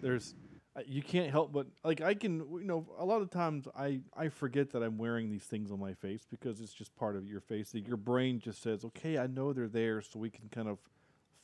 [0.00, 0.34] there's
[0.76, 4.00] uh, you can't help but like I can you know a lot of times I
[4.16, 7.26] I forget that I'm wearing these things on my face because it's just part of
[7.28, 7.72] your face.
[7.72, 10.78] That your brain just says, okay, I know they're there, so we can kind of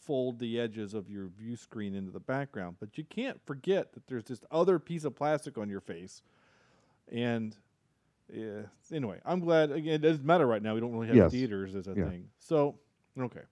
[0.06, 2.76] fold the edges of your view screen into the background.
[2.80, 6.22] But you can't forget that there's this other piece of plastic on your face,
[7.10, 7.54] and
[8.32, 8.62] yeah.
[8.92, 9.70] Anyway, I'm glad.
[9.72, 10.74] Again, it doesn't matter right now.
[10.74, 11.32] We don't really have Yes.
[11.32, 12.08] theaters as a Yeah.
[12.08, 12.28] thing.
[12.38, 12.78] So
[13.18, 13.42] okay.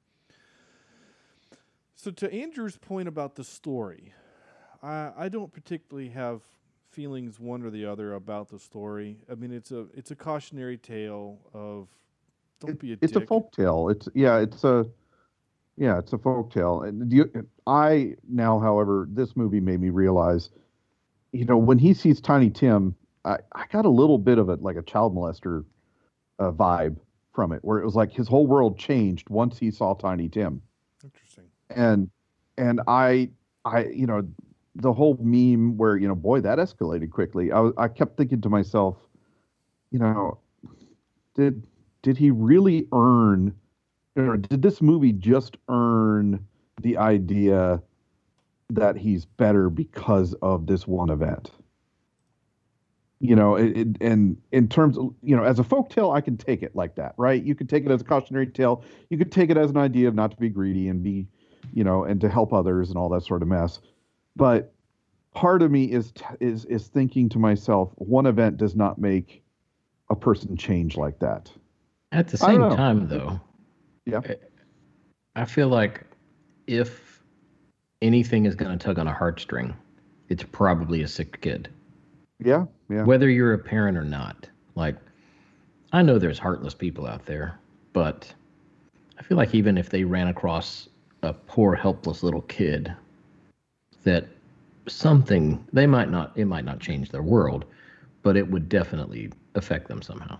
[1.96, 4.12] So to Andrew's point about the story,
[4.82, 6.42] I I don't particularly have
[6.90, 9.18] feelings one or the other about the story.
[9.30, 11.88] I mean, it's a it's a cautionary tale of
[12.60, 13.22] don't It- be a it's dick.
[13.24, 13.88] a folk tale.
[13.88, 14.86] It's yeah, it's a
[15.76, 16.82] yeah, it's a folk tale.
[16.82, 20.50] And do you, I now, however, this movie made me realize,
[21.32, 24.62] you know, when he sees Tiny Tim, I, I got a little bit of it
[24.62, 25.64] like a child molester
[26.38, 26.96] uh, vibe
[27.32, 30.62] from it, where it was like his whole world changed once he saw Tiny Tim.
[31.02, 31.44] Interesting.
[31.70, 32.10] and
[32.56, 33.30] and I
[33.64, 34.26] I you know
[34.76, 37.52] the whole meme where you know boy that escalated quickly.
[37.52, 38.96] I I kept thinking to myself,
[39.90, 40.38] you know,
[41.34, 41.66] did
[42.02, 43.54] did he really earn
[44.16, 46.46] or did this movie just earn
[46.82, 47.82] the idea
[48.70, 51.50] that he's better because of this one event?
[53.20, 56.20] You know, it, it, and in terms of, you know, as a folk tale, I
[56.20, 57.42] can take it like that, right?
[57.42, 58.84] You could take it as a cautionary tale.
[59.08, 61.26] You could take it as an idea of not to be greedy and be
[61.72, 63.80] you know, and to help others and all that sort of mess.
[64.36, 64.72] But
[65.34, 69.42] part of me is t- is is thinking to myself, one event does not make
[70.10, 71.50] a person change like that.
[72.12, 73.40] At the same time, though,
[74.06, 74.20] Yeah.
[75.36, 76.04] I feel like
[76.66, 77.22] if
[78.02, 79.74] anything is going to tug on a heartstring,
[80.28, 81.68] it's probably a sick kid.
[82.38, 84.48] Yeah, yeah, Whether you're a parent or not.
[84.74, 84.96] Like,
[85.92, 87.58] I know there's heartless people out there,
[87.92, 88.32] but
[89.18, 90.88] I feel like even if they ran across
[91.22, 92.92] a poor, helpless little kid,
[94.02, 94.26] that
[94.86, 97.64] something they might not it might not change their world,
[98.22, 100.38] but it would definitely affect them somehow.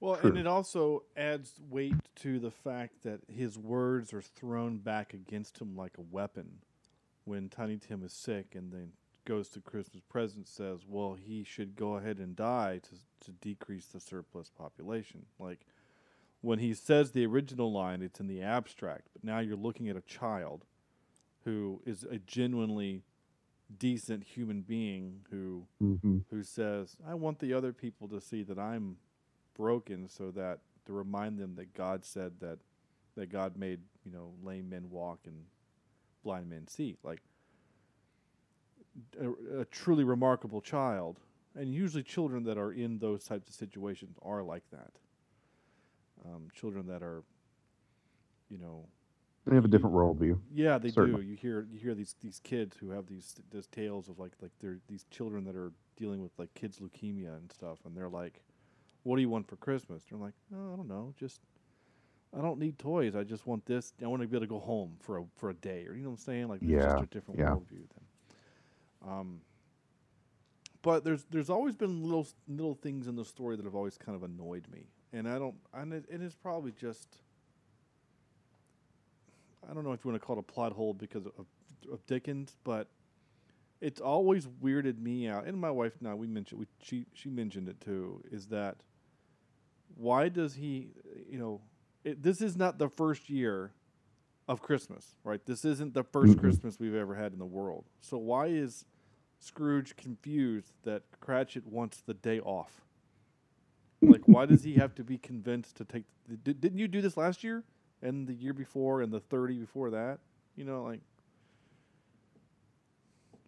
[0.00, 0.30] Well, True.
[0.30, 5.60] and it also adds weight to the fact that his words are thrown back against
[5.60, 6.62] him like a weapon
[7.24, 8.92] when Tiny Tim is sick and then
[9.26, 12.94] goes to Christmas present says, "Well, he should go ahead and die to
[13.26, 15.66] to decrease the surplus population." Like
[16.40, 19.96] when he says the original line, it's in the abstract, but now you're looking at
[19.96, 20.64] a child
[21.44, 23.02] who is a genuinely
[23.78, 28.58] decent human being who hmm who says, I want the other people to see that
[28.58, 28.96] I'm
[29.54, 32.58] broken so that to remind them that God said that
[33.16, 35.44] that God made, you know, lame men walk and
[36.22, 36.96] blind men see.
[37.02, 37.20] Like
[39.20, 41.18] a, a truly remarkable child.
[41.56, 44.92] And usually children that are in those types of situations are like that.
[46.24, 47.24] Um, children that are,
[48.48, 48.86] you know,
[49.46, 50.38] They have a different worldview.
[50.54, 51.22] yeah, they Certainly.
[51.22, 51.28] do.
[51.28, 54.52] You hear you hear these these kids who have these these tales of like like
[54.60, 58.42] they're these children that are dealing with like kids leukemia and stuff, and they're like,
[59.02, 61.40] "What do you want for Christmas?" They're like, oh, "I don't know, just
[62.36, 63.16] I don't need toys.
[63.16, 63.92] I just want this.
[64.02, 66.02] I want to be able to go home for a for a day, or you
[66.02, 66.48] know what I'm saying?
[66.48, 67.50] Like, Yeah, just a different yeah.
[67.50, 69.08] worldview then.
[69.08, 69.40] Um,
[70.82, 74.14] but there's there's always been little little things in the story that have always kind
[74.14, 75.56] of annoyed me, and I don't.
[75.74, 77.18] And it, it is probably just.
[79.68, 81.46] I don't know if you want to call it a plot hole because of,
[81.92, 82.88] of Dickens, but
[83.80, 85.46] it's always weirded me out.
[85.46, 88.22] And my wife now we mentioned we, she she mentioned it too.
[88.30, 88.76] Is that
[89.96, 90.90] why does he?
[91.28, 91.60] You know,
[92.04, 93.72] it, this is not the first year
[94.48, 95.44] of Christmas, right?
[95.44, 96.40] This isn't the 1st Mhm.
[96.40, 97.84] Christmas we've ever had in the world.
[98.00, 98.84] So why is
[99.38, 102.86] Scrooge confused that Cratchit wants the day off?
[104.02, 106.04] Like, why does he have to be convinced to take?
[106.42, 107.64] Did, didn't you do this last year
[108.02, 110.18] and the year before and the thirty before that?
[110.56, 111.00] You know, like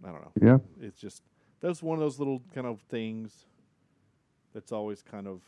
[0.04, 0.32] I don't know.
[0.40, 1.22] Yeah, It's just
[1.60, 3.46] that's one of those little kind of things
[4.52, 5.40] that's always kind of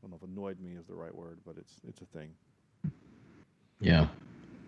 [0.00, 2.30] don't know if annoyed me is the right word, but it's it's a thing.
[3.80, 4.06] Yeah.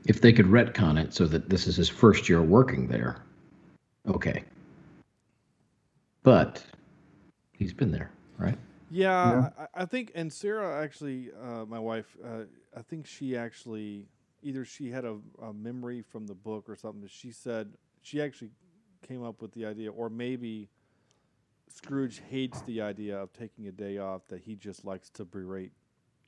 [0.07, 3.23] If they could retcon it so that this is his first year working there,
[4.09, 4.43] okay.
[6.25, 6.65] But
[7.53, 8.59] he's been there, right?
[8.91, 12.45] Yeah, I, I think, and Sarah actually, uh, my wife, uh,
[12.77, 14.07] I think she actually
[14.43, 17.01] either she had a, a memory from the book or something.
[17.03, 18.51] that She said she actually
[19.07, 20.69] came up with the idea, or maybe
[21.75, 25.73] Scrooge hates the idea of taking a day off that he just likes to berate,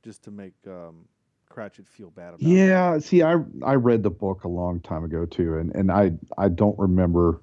[0.02, 1.04] just to make um,
[1.48, 2.40] Cratchit feel bad about.
[2.40, 2.48] it.
[2.48, 6.12] Yeah, see, I I read the book a long time ago too, and and I
[6.38, 7.42] I don't remember.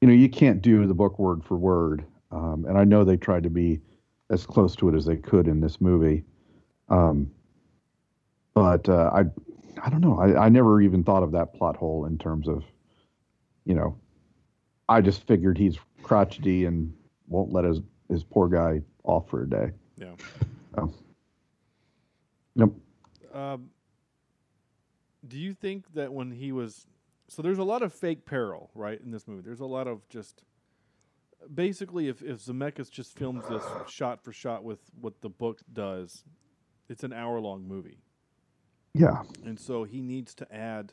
[0.00, 3.18] You know, you can't do the book word for word, um, and I know they
[3.18, 3.80] tried to be
[4.30, 6.24] as close to it as they could in this movie.
[6.88, 7.30] Um,
[8.54, 9.24] but uh, I
[9.82, 10.18] I don't know.
[10.18, 12.64] I, I never even thought of that plot hole in terms of,
[13.64, 13.98] you know,
[14.88, 16.92] I just figured he's crotchety and
[17.30, 19.70] won't let his his poor guy off for a day.
[19.96, 20.12] Yeah.
[20.76, 20.92] Oh.
[22.56, 22.68] Yep.
[23.32, 23.70] Um,
[25.26, 26.86] do you think that when he was
[27.28, 30.06] so there's a lot of fake peril right in this movie there's a lot of
[30.08, 30.42] just
[31.54, 36.24] basically if, if zemeckis just films this shot for shot with what the book does
[36.88, 37.98] it's an hour long movie
[38.94, 39.22] Yeah.
[39.44, 40.92] and so he needs to add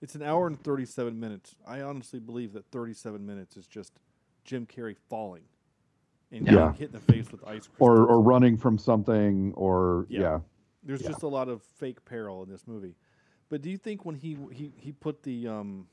[0.00, 3.92] it's an hour and 37 minutes i honestly believe that 37 minutes is just
[4.44, 5.42] jim carrey falling
[6.36, 6.72] and Yeah.
[6.74, 10.20] hit in the face with ice Or or running from something, or Yeah.
[10.20, 10.40] yeah.
[10.82, 11.08] There's Yeah.
[11.08, 12.94] just a lot of fake peril in this movie.
[13.48, 15.86] But do you think when he he, he put the um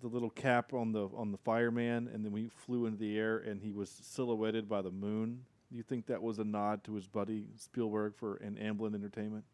[0.00, 3.38] the little cap on the on the fireman and then we flew into the air
[3.38, 6.94] and he was silhouetted by the moon, do you think that was a nod to
[6.94, 9.44] his buddy Spielberg for an Amblin Entertainment?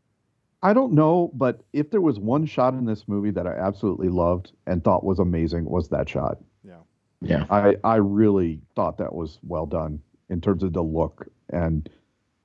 [0.62, 4.09] I don't know, but if there was one shot in this movie that I absolutely
[4.11, 6.38] loved and thought was amazing, was that shot.
[6.62, 6.80] Yeah.
[7.20, 7.46] Yeah.
[7.50, 11.88] I I really thought that was well done in terms of the look, and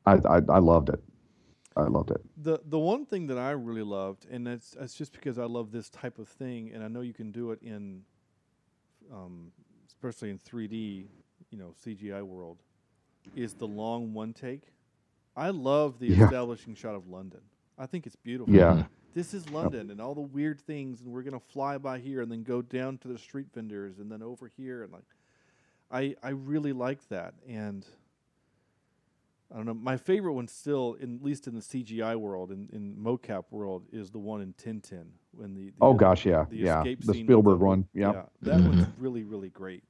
[0.06, 1.04] I I, I loved it.
[1.78, 2.22] I loved it.
[2.38, 5.72] The the one thing that I really loved, and that's that's just because I love
[5.72, 8.04] this type of thing, and I know you can do it in,
[9.12, 9.52] um,
[9.88, 11.08] especially in 3D,
[11.52, 12.64] you know, CGI world,
[13.36, 14.74] is the long one take.
[15.36, 16.26] I love the Yeah.
[16.26, 17.42] establishing shot of London.
[17.78, 18.54] I think it's beautiful.
[18.54, 18.84] Yeah.
[19.16, 22.30] This is London and all the weird things, and we're gonna fly by here and
[22.30, 25.06] then go down to the street vendors and then over here and like,
[25.90, 27.86] I I really like that and.
[29.54, 29.76] I don't know.
[29.76, 33.84] My favorite one still, in, at least in the CGI world, in, in mocap world,
[33.94, 37.14] is the one in Tintin when the, the Oh gosh, yeah, the yeah, escape the
[37.14, 37.88] scene Spielberg the- one.
[37.94, 38.14] Yep.
[38.16, 39.84] Yeah, that one's really really great.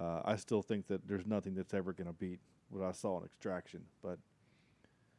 [0.00, 3.18] Uh, I still think that there's nothing that's ever going to beat what I saw
[3.18, 4.18] in Extraction, but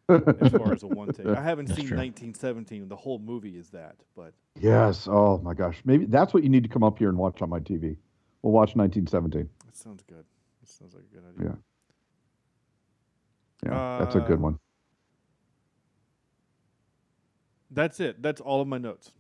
[0.42, 2.88] as far as a one take, I haven't seen 1917.
[2.90, 5.08] The whole movie is that, but Yes.
[5.08, 5.80] Oh my gosh.
[5.86, 7.96] Maybe that's what you need to come up here and watch on my TV.
[8.42, 9.50] We'll watch 1917.
[9.66, 10.26] That sounds good.
[10.62, 11.58] That sounds like a good idea.
[13.64, 13.72] Yeah.
[13.72, 14.60] Yeah, that's a good Uh, one.
[17.72, 18.22] That's it.
[18.22, 19.12] That's all of my notes.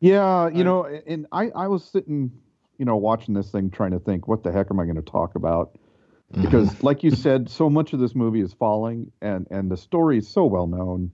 [0.00, 2.32] Yeah, you I- know, and I I was sitting,
[2.78, 5.02] you know, watching this thing trying to think what the heck am I going to
[5.02, 5.76] talk about?
[6.32, 6.42] Mm-hmm.
[6.42, 10.18] Because like you said, so much of this movie is falling and and the story
[10.18, 11.12] is so well known.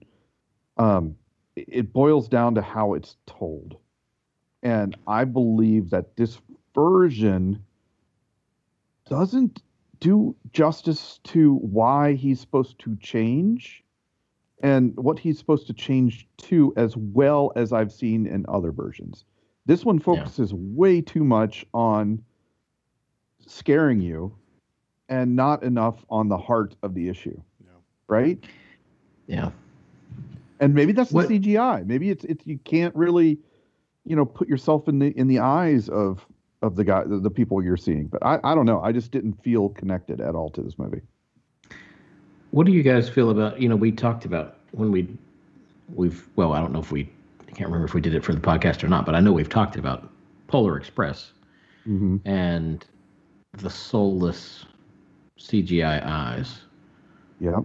[0.77, 1.15] Um
[1.55, 3.77] it- it boils down to how it's told.
[4.61, 6.37] And I believe that this
[6.73, 7.63] version
[9.05, 9.61] doesn't
[10.01, 13.83] do justice to why he's supposed to change
[14.61, 19.23] and what he's supposed to change to as well as I've seen in other versions.
[19.65, 22.21] This one focuses way too much on
[23.47, 24.35] scaring you
[25.09, 27.67] and not enough on the heart of the issue, Yeah.
[28.07, 28.43] right?
[29.27, 29.51] Yeah.
[30.59, 31.85] And maybe that's What- the CGI.
[31.85, 33.37] Maybe it's it's you can't really,
[34.05, 36.25] you know, put yourself in the in the eyes of
[36.61, 38.07] of the guy the, the people you're seeing.
[38.07, 38.81] But I I don't know.
[38.81, 41.01] I just didn't feel connected at all to this movie.
[42.51, 43.61] What do you guys feel about?
[43.61, 45.09] You know, we talked about when we,
[45.93, 46.25] we've.
[46.37, 47.09] Well, I don't know if we.
[47.47, 49.33] I can't remember if we did it for the podcast or not, but I know
[49.33, 50.09] we've talked about
[50.47, 51.31] Polar Express
[51.87, 52.27] Mm-hmm.
[52.27, 52.83] and
[53.53, 54.65] the soulless
[55.39, 56.61] CGI eyes,
[57.39, 57.59] Yeah.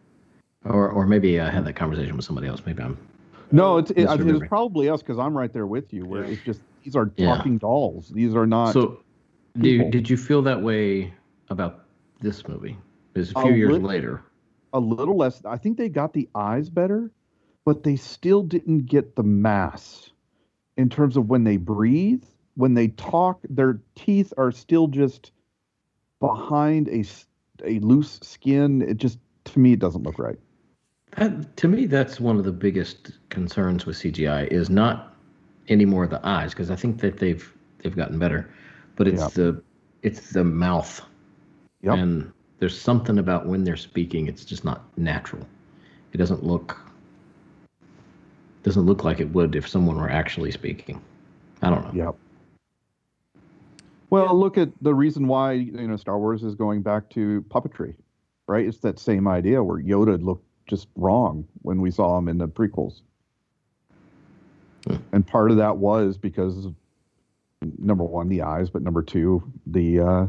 [0.64, 2.62] or or maybe I had that conversation with somebody else.
[2.66, 2.98] Maybe I'm.
[3.52, 6.04] No, it's it, it's probably us because I'm right there with you.
[6.04, 6.30] Where Yeah.
[6.32, 7.36] it's just these are Yeah.
[7.36, 8.08] talking dolls.
[8.10, 8.72] These are not.
[8.72, 9.00] So,
[9.58, 11.14] do did you feel that way
[11.48, 11.84] about
[12.20, 12.76] this movie?
[13.14, 14.22] It's a A few years lit- later.
[14.72, 15.42] a little less.
[15.44, 17.10] I think they got the eyes better,
[17.64, 20.10] but they still didn't get the mass
[20.76, 22.24] in terms of when they breathe,
[22.56, 23.40] when they talk.
[23.48, 25.30] Their teeth are still just
[26.20, 27.04] behind a
[27.64, 28.82] a loose skin.
[28.82, 30.38] It just to me it doesn't look right.
[31.56, 35.14] To me, that's one of the biggest concerns with CGI is not
[35.68, 38.50] anymore the eyes because I think that they've they've gotten better,
[38.96, 39.32] but it's Yep.
[39.32, 39.62] the
[40.02, 41.00] it's the mouth
[41.82, 41.94] Yep.
[41.98, 44.26] and there's something about when they're speaking.
[44.26, 45.46] It's just not natural.
[46.12, 46.78] It doesn't look
[48.62, 51.00] doesn't look like it would if someone were actually speaking.
[51.62, 52.04] I don't know.
[52.04, 52.16] Yep.
[54.10, 57.94] Well, look at the reason why you know Star Wars is going back to puppetry,
[58.46, 58.66] right?
[58.66, 62.48] It's that same idea where Yoda looked just wrong when we saw him in the
[62.48, 63.02] prequels,
[64.86, 64.96] Hmm.
[65.12, 66.68] and part of that was because
[67.78, 70.26] number one, the eyes, but number two, the uh,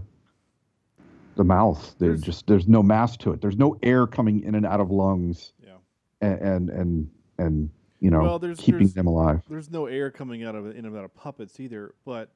[1.36, 1.96] the mouth.
[2.00, 3.42] There's There's- just there's no mass to it.
[3.42, 5.76] There's no air coming in and out of lungs, Yeah.
[6.22, 7.70] and and and, and
[8.00, 9.44] you know Well, there's- keeping there's- them alive.
[9.48, 11.94] There's no air coming out of in and out of puppets either.
[12.06, 12.32] But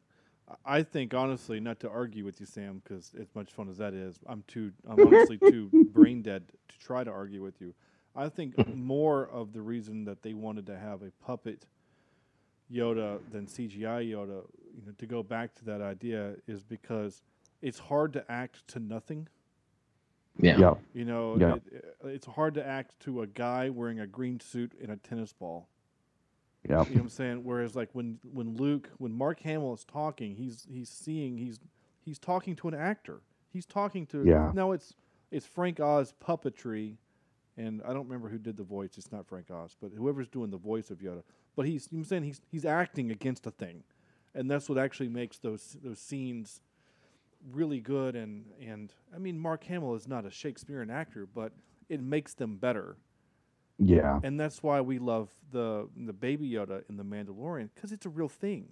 [0.66, 3.78] I- I think honestly, not to argue with you, Sam, because as much fun as
[3.78, 4.72] that is, I'm too.
[4.88, 7.74] I'm honestly too brain dead to try to argue with you.
[8.16, 8.80] I think mm-hmm.
[8.80, 11.66] more of the reason that they wanted to have a puppet
[12.72, 14.44] Yoda than CGI Yoda,
[14.76, 17.22] you know, to go back to that idea, is because
[17.62, 19.28] it's hard to act to nothing.
[20.40, 20.58] Yeah.
[20.58, 20.74] Yeah.
[20.94, 21.56] You know, Yeah.
[21.56, 25.34] it, it's hard to act to a guy wearing a green suit and a tennis
[25.34, 25.68] ball.
[26.68, 26.70] Yeah.
[26.70, 27.44] You know what I'm saying?
[27.44, 31.60] Whereas like when when Luke, when Mark Hamill is talking, he's he's seeing he's
[32.04, 33.22] he's talking to an actor.
[33.52, 34.52] He's talking to Yeah.
[34.54, 34.94] No, it's
[35.32, 36.98] it's Frank Oz puppetry,
[37.58, 38.92] and I don't remember who did the voice.
[38.98, 41.24] It's not Frank Oz, but whoever's doing the voice of Yoda.
[41.56, 43.84] But he's you know what I'm saying he's he's acting against a thing,
[44.36, 46.62] and that's what actually makes those those scenes
[47.52, 48.16] really good.
[48.16, 51.54] And and I mean Mark Hamill is not a Shakespearean actor, but
[51.90, 52.98] it makes them better
[53.84, 54.20] Yeah.
[54.24, 58.10] and that's why we love the the baby Yoda in the Mandalorian because it's a
[58.10, 58.68] real thing,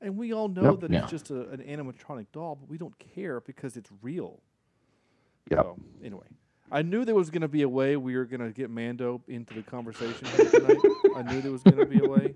[0.00, 0.80] and we all know Yep.
[0.80, 1.02] that Yeah.
[1.02, 4.40] it's just a, an animatronic doll, but we don't care because it's real.
[5.50, 5.60] Yep.
[5.60, 6.26] So anyway,
[6.70, 9.22] I knew there was going to be a way we were going to get Mando
[9.28, 10.78] into the conversation tonight.
[11.16, 12.34] I knew there was going to be a way,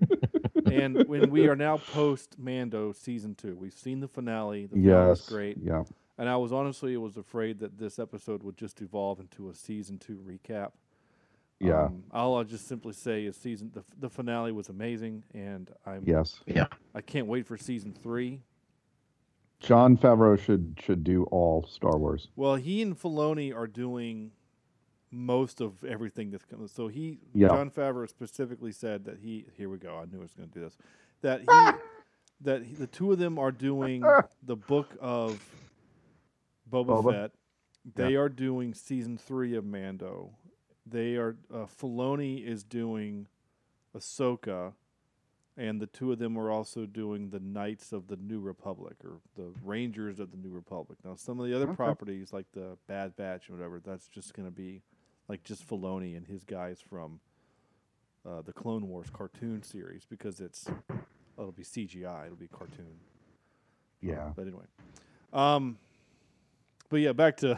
[0.71, 4.65] and when we are now post Mando season two, we've seen the finale.
[4.67, 5.27] The finale Yes.
[5.29, 5.57] great.
[5.63, 5.83] Yeah.
[6.17, 9.97] And I was honestly was afraid that this episode would just evolve into a season
[9.99, 10.71] two recap.
[11.59, 11.85] Yeah.
[11.85, 16.03] Um, all I'll just simply say is season the, the finale was amazing, and I'm
[16.05, 16.39] Yes.
[16.45, 16.67] Yeah.
[16.95, 18.41] I can't wait for season three.
[19.59, 22.29] Jon Favreau should should do all Star Wars.
[22.35, 24.31] Well, he and Filoni are doing
[25.11, 26.67] most of everything that's coming.
[26.67, 27.49] So he, Yeah.
[27.49, 29.47] Jon Favreau specifically said that he.
[29.57, 29.97] Here we go.
[29.97, 30.77] I knew I was going to do this.
[31.21, 31.79] That he,
[32.41, 34.01] that he, the two of them are doing
[34.43, 35.43] the book of
[36.71, 37.11] Boba, Boba?
[37.11, 37.31] Fett.
[37.95, 40.35] They are doing season three of Mando.
[40.89, 43.27] They are uh, Filoni is doing
[43.95, 44.73] Ahsoka,
[45.57, 49.19] and the two of them are also doing the Knights of the New Republic or
[49.35, 50.97] the Rangers of the New Republic.
[51.03, 51.75] Now, some of the other Okay.
[51.75, 54.81] properties like the Bad Batch or whatever, that's just going to be
[55.27, 57.19] like just Filoni and his guys from
[58.27, 60.67] uh, the Clone Wars cartoon series because it's
[61.37, 62.99] it'll be CGI, it'll be cartoon.
[64.01, 64.31] Yeah.
[64.35, 64.65] But anyway,
[65.33, 65.77] um,
[66.89, 67.57] but yeah, back to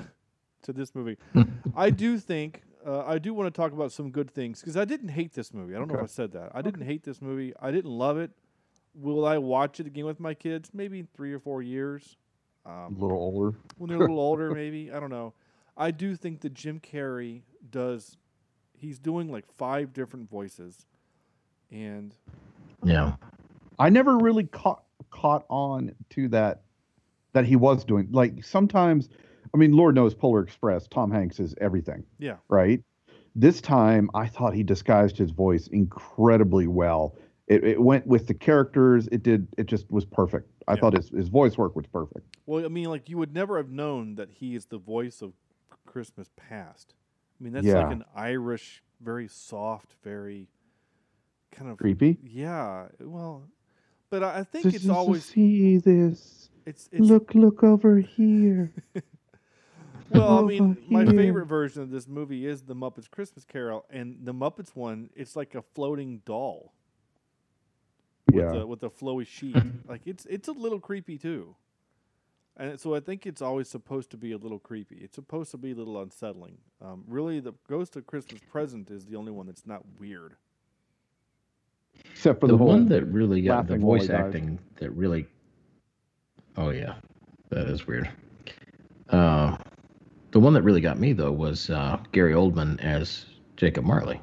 [0.64, 1.18] to this movie.
[1.76, 4.86] I do think uh, I do want to talk about some good things because I
[4.86, 5.76] didn't hate this movie.
[5.76, 6.52] I don't know if I said that.
[6.54, 7.54] I didn't hate this movie.
[7.60, 8.32] I didn't love it.
[8.94, 10.72] Will I watch it again with my kids?
[10.74, 12.18] Maybe in three or four years.
[12.66, 13.58] A Um, little older.
[13.78, 15.34] when they're a little older, maybe I don't know.
[15.78, 18.18] I do think that Jim Carrey does.
[18.78, 20.86] He's doing like five different voices,
[21.72, 22.16] and
[22.84, 23.16] Yeah.
[23.80, 26.62] I never really caught caught on to that
[27.34, 28.10] that he was doing.
[28.12, 29.10] Like sometimes,
[29.54, 32.82] I mean, Lord knows Polar Express, Tom Hanks is everything, yeah, right?
[33.36, 37.16] This time, I thought he disguised his voice incredibly well.
[37.48, 39.08] It, it went with the characters.
[39.12, 39.48] It did.
[39.58, 40.50] It just was perfect.
[40.68, 40.80] I Yeah.
[40.82, 42.26] thought his, his voice work was perfect.
[42.46, 45.34] Well, I mean, like you would never have known that he is the voice of
[45.86, 46.94] Christmas Past.
[47.40, 47.84] I mean, that's Yeah.
[47.84, 50.48] like an Irish, very soft, very
[51.52, 52.18] kind of Creepy.
[52.24, 53.44] Yeah, well,
[54.10, 56.50] but I think This it's always see this.
[56.66, 58.74] it's it's Look, look over here.
[60.12, 60.40] well.
[60.40, 61.14] I mean, my here.
[61.14, 65.36] favorite version of this movie is the Muppets Christmas Carol, and the Muppets one, it's
[65.36, 66.74] like a floating doll
[68.32, 68.62] with Yeah.
[68.62, 69.58] a, with a flowy sheet.
[69.88, 71.56] like it's it's a little creepy too.
[72.58, 74.98] And so I think it's always supposed to be a little creepy.
[74.98, 76.58] It's supposed to be a little unsettling.
[76.82, 80.36] Um, really, the Ghost of Christmas Present is the only one that's not weird.
[82.12, 84.20] Except for the the, one that really got the laughing while he voice dies.
[84.28, 85.26] acting that really
[86.58, 86.96] oh yeah
[87.50, 88.10] that is weird
[89.10, 89.58] uh
[90.32, 93.26] the one that really got me though was uh gary oldman as
[93.58, 94.20] jacob marley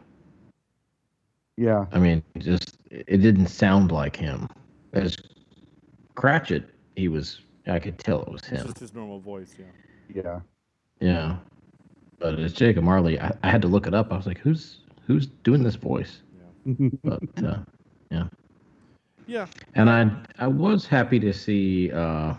[1.57, 1.87] Yeah.
[1.93, 4.49] i mean just it didn't sound like him
[4.93, 5.17] as
[6.15, 10.23] cratchit he was i could tell it was It's him just his normal voice, yeah.
[10.23, 10.41] Yeah.
[11.01, 11.37] yeah
[12.19, 14.79] but as jacob marley I, I had to look it up i was like who's
[15.07, 16.23] who's doing this voice
[16.67, 16.89] Yeah.
[17.05, 17.59] but uh
[18.11, 18.25] yeah.
[19.27, 19.45] Yeah,
[19.75, 22.33] And I I was happy to see uh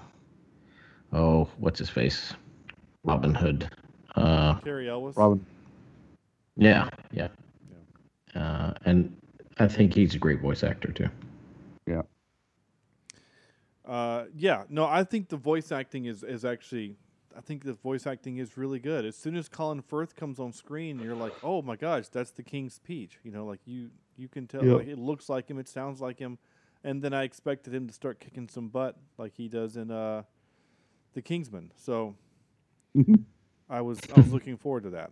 [1.13, 2.33] oh what's his face
[3.03, 3.69] Robin Hood
[4.15, 5.15] Uh, Cary Elwes.
[5.15, 5.45] Robin.
[6.57, 7.27] yeah, yeah.
[8.35, 9.15] Uh, and
[9.59, 11.07] I think he's a great voice actor too.
[11.87, 12.01] Yeah.
[13.85, 16.95] Uh, yeah, no, I think the voice acting is is actually,
[17.35, 19.05] I think the voice acting is really good.
[19.05, 22.43] As soon as Colin Firth comes on screen, you're like, oh my gosh, that's the
[22.43, 24.77] King's Speech." You know, like you you can tell, Yep.
[24.77, 26.37] like it looks like him, it sounds like him,
[26.83, 30.23] and then I expected him to start kicking some butt like he does in uh,
[31.13, 31.71] the Kingsman.
[31.75, 32.15] So
[33.69, 35.11] I was I was looking forward to that.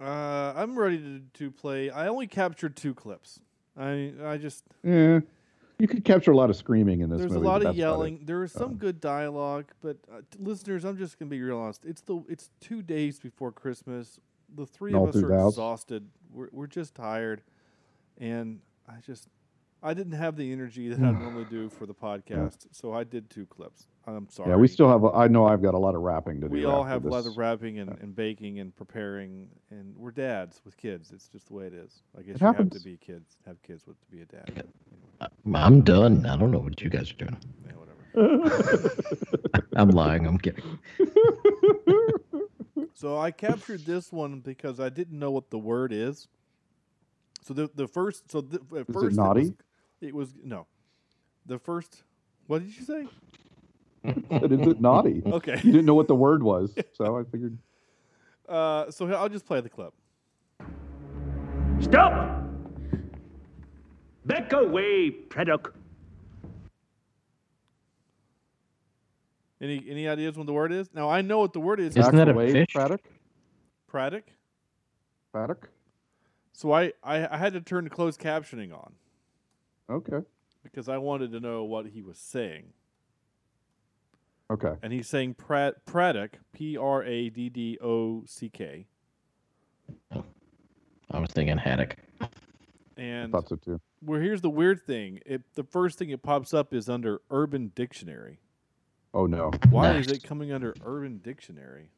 [0.00, 1.90] Uh, I'm ready to, to play.
[1.90, 3.40] I only captured two clips.
[3.76, 5.20] I I just Yeah.
[5.78, 7.44] You could capture a lot of screaming in this there's movie.
[7.44, 7.78] a lot of that's about it.
[7.78, 8.20] yelling.
[8.24, 11.84] There is some Um, good dialogue, but uh, listeners, I'm just gonna be real honest.
[11.84, 14.20] It's the it's two days before Christmas.
[14.54, 15.52] The three of us are house.
[15.54, 16.08] exhausted.
[16.32, 17.42] We're we're just tired,
[18.18, 19.28] and I just
[19.82, 23.28] I didn't have the energy that I normally do for the podcast, so I did
[23.28, 23.88] two clips.
[24.06, 24.50] I'm sorry.
[24.50, 25.04] Yeah, we still have.
[25.04, 26.52] A, I know I've got a lot of wrapping to do.
[26.52, 30.10] we all after have a lot of wrapping and, and baking and preparing, and we're
[30.10, 31.10] dads with kids.
[31.12, 32.02] It's just the way it is.
[32.18, 32.74] I guess It you have happens.
[32.74, 34.64] to be kids, have kids with to be a dad.
[35.20, 36.26] Uh, I'm done.
[36.26, 37.36] I don't know what you guys are doing.
[37.66, 38.90] Yeah, whatever.
[39.76, 40.26] I'm lying.
[40.26, 40.78] I'm kidding.
[42.96, 46.28] So I captured this one because I didn't know what the word is.
[47.42, 49.42] So the the first so the, at it first naughty?
[49.42, 49.52] was,
[50.00, 50.66] it was no.
[51.44, 52.04] The first
[52.46, 53.06] what did you say?
[54.28, 55.22] But is it naughty?
[55.24, 55.56] Okay.
[55.62, 57.56] You didn't know what the word was, so I figured.
[58.48, 59.94] Uh, so I'll just play the clip.
[61.80, 62.42] Stop!
[64.26, 65.72] Back away, Predok.
[69.60, 70.90] Any any ideas what the word is?
[70.94, 71.96] Now I know what the word is.
[71.96, 72.72] Isn't Back that a away, fish?
[72.74, 73.00] Braddock?
[73.86, 74.34] Pratic.
[75.32, 75.70] Braddock?
[76.52, 78.92] So I, I I had to turn closed captioning on
[79.88, 80.20] Okay.
[80.62, 82.64] because I wanted to know what he was saying.
[84.54, 84.74] Okay.
[84.82, 88.86] And he's saying Prat Praddock, P R A D D O C K.
[91.10, 91.96] I was thinking haddock.
[92.96, 93.80] And I Thought so too.
[94.00, 95.18] well, here's the weird thing.
[95.26, 98.38] It the first thing it pops up is under Urban Dictionary.
[99.12, 99.50] Oh no.
[99.70, 101.90] Why is it coming under Urban Dictionary?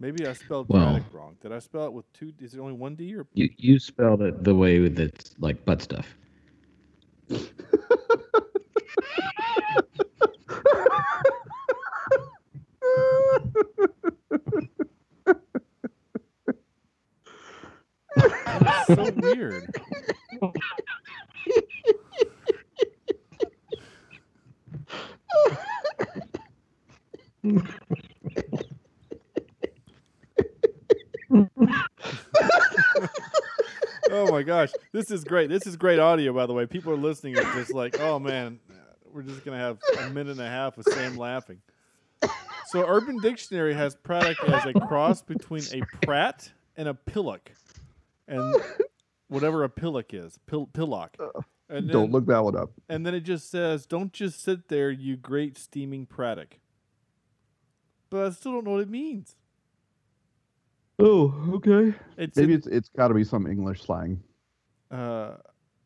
[0.00, 1.36] Maybe I spelled Well- Braddock wrong.
[1.42, 2.32] Did I spell it with two?
[2.40, 3.26] Is it only one D or?
[3.34, 6.06] You you spelled it the way that's like butt stuff.
[18.86, 19.74] so weird.
[34.10, 35.50] oh my gosh, this is great.
[35.50, 36.66] This is great audio, by the way.
[36.66, 38.58] People are listening are just like, oh man,
[39.12, 41.60] we're just gonna have a minute and a half of Sam laughing.
[42.68, 47.52] So, Urban Dictionary has Praddock as a cross between a Pratt and a Pillock,
[48.28, 48.54] and
[49.28, 51.16] whatever a Pillock is, Pill- Pillock.
[51.68, 52.70] And Don't look that one up.
[52.90, 56.58] and then it just says, "Don't just sit there, you great steaming Praddock."
[58.10, 59.36] But I still don't know what it means.
[60.98, 61.94] Oh, okay.
[62.16, 64.22] It's Maybe an- it's it's got to be some English slang.
[64.90, 65.36] uh,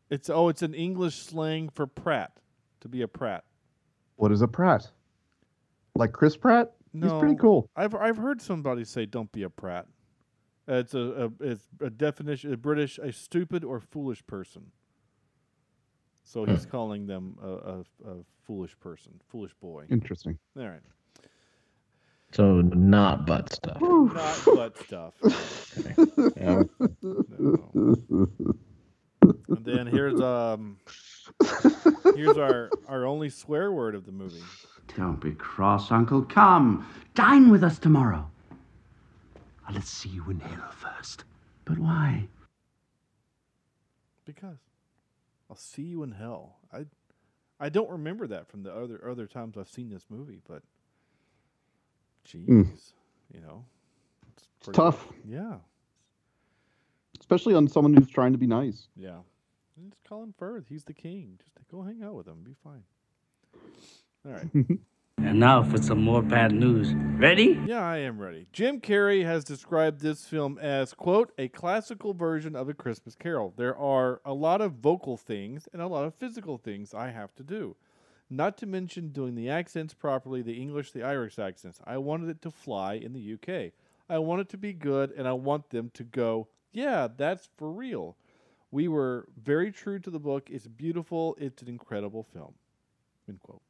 [0.09, 2.31] it's oh, it's an English slang for Pratt
[2.81, 3.45] to be a Pratt.
[4.17, 4.89] What is a Pratt?
[5.95, 6.73] Like Chris Pratt?
[6.93, 7.69] He's pretty cool.
[7.75, 9.87] I've I've heard somebody say, "Don't be a Pratt."
[10.69, 12.53] Uh, it's a, a it's a definition.
[12.53, 14.71] A British, a stupid or foolish person.
[16.23, 17.79] So he's calling them a, a,
[18.11, 18.15] a
[18.45, 19.85] foolish person, foolish boy.
[19.89, 20.37] Interesting.
[20.55, 20.81] All right,
[22.31, 23.81] So not butt stuff.
[23.81, 25.13] not butt stuff.
[26.37, 26.63] Yeah.
[27.01, 28.27] No.
[29.21, 30.77] And then here's um
[32.15, 34.43] here's our our only swear word of the movie.
[34.97, 36.23] Don't be cross, Uncle.
[36.23, 38.29] Come, dine with us tomorrow.
[39.69, 41.23] Uh, Let's see you in hell first.
[41.65, 42.27] But why?
[44.25, 44.57] Because
[45.49, 46.57] I'll see you in hell.
[46.73, 46.85] I
[47.59, 50.63] I don't remember that from the other other times I've seen this movie, but
[52.27, 52.45] jeez,
[53.33, 53.65] you know,
[54.33, 55.57] it's, It's pretty- tough, Yeah,
[57.19, 58.87] especially on someone who's trying to be nice.
[58.95, 59.19] yeah.
[59.77, 60.65] And It's Colin Firth.
[60.67, 61.39] He's the king.
[61.41, 62.43] Just go hang out with him.
[62.43, 62.83] Be fine.
[64.25, 64.49] All right.
[65.21, 66.93] And now for some more bad news.
[66.93, 67.59] Ready?
[67.65, 68.47] Yeah, I am ready.
[68.51, 73.53] Jim Carrey has described this film as, quote, a classical version of A Christmas Carol.
[73.55, 77.35] There are a lot of vocal things and a lot of physical things I have
[77.35, 77.75] to do.
[78.29, 81.79] Not to mention doing the accents properly, the English, the Irish accents.
[81.85, 83.73] I wanted it to fly in the UK.
[84.09, 87.69] I want it to be good, and I want them to go, yeah, that's for
[87.71, 88.15] real.
[88.71, 90.49] We were very true to the book.
[90.49, 91.35] It's beautiful.
[91.39, 92.53] It's an incredible film.
[93.27, 93.61] End quote.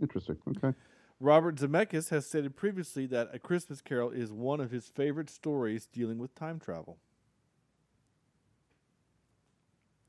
[0.00, 0.38] Interesting.
[0.56, 0.76] Okay.
[1.18, 5.86] Robert Zemeckis has stated previously that A Christmas Carol is one of his favorite stories
[5.86, 6.98] dealing with time travel.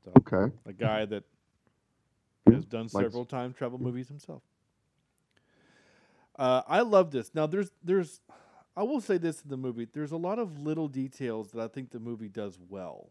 [0.04, 0.54] So, Okay.
[0.66, 1.24] a guy that
[2.46, 4.42] has done likes- several time travel movies himself.
[6.36, 7.34] Uh, I love this.
[7.34, 8.20] Now, there's, there's,
[8.74, 9.86] I will say this in the movie.
[9.92, 13.10] There's a lot of little details that I think the movie does well,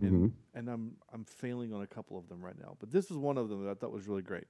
[0.00, 2.76] hmm and I'm, I'm failing on a couple of them right now.
[2.80, 4.46] But this is one of them that I thought was really great.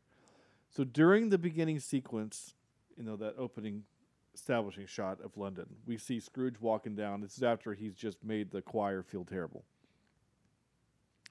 [0.75, 2.55] So during the beginning sequence,
[2.97, 3.85] you know that opening
[4.35, 7.21] establishing shot of London, we see Scrooge walking down.
[7.21, 9.65] This is after he's just made the choir feel terrible.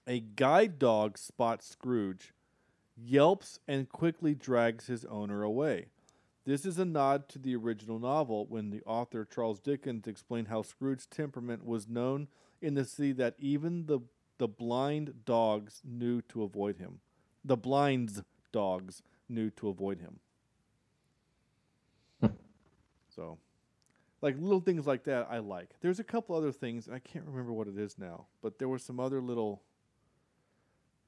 [0.06, 2.34] A guide dog spots Scrooge,
[2.96, 5.88] yelps, and quickly drags his owner away.
[6.46, 10.62] This is a nod to the original novel when the author Charles Dickens explained how
[10.62, 12.28] Scrooge's temperament was known
[12.62, 14.00] in the city that even the
[14.38, 17.00] the blind dogs knew to avoid him.
[17.46, 20.20] The blind's dogs knew to avoid him.
[23.16, 23.38] so,
[24.22, 25.70] like little things like that, I like.
[25.82, 28.68] There's a couple other things, and I can't remember what it is now, but there
[28.68, 29.64] were some other little,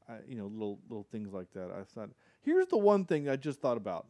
[0.09, 1.69] uh, you know, little little things like that.
[1.71, 2.09] I thought.
[2.41, 4.07] Here's the one thing I just thought about.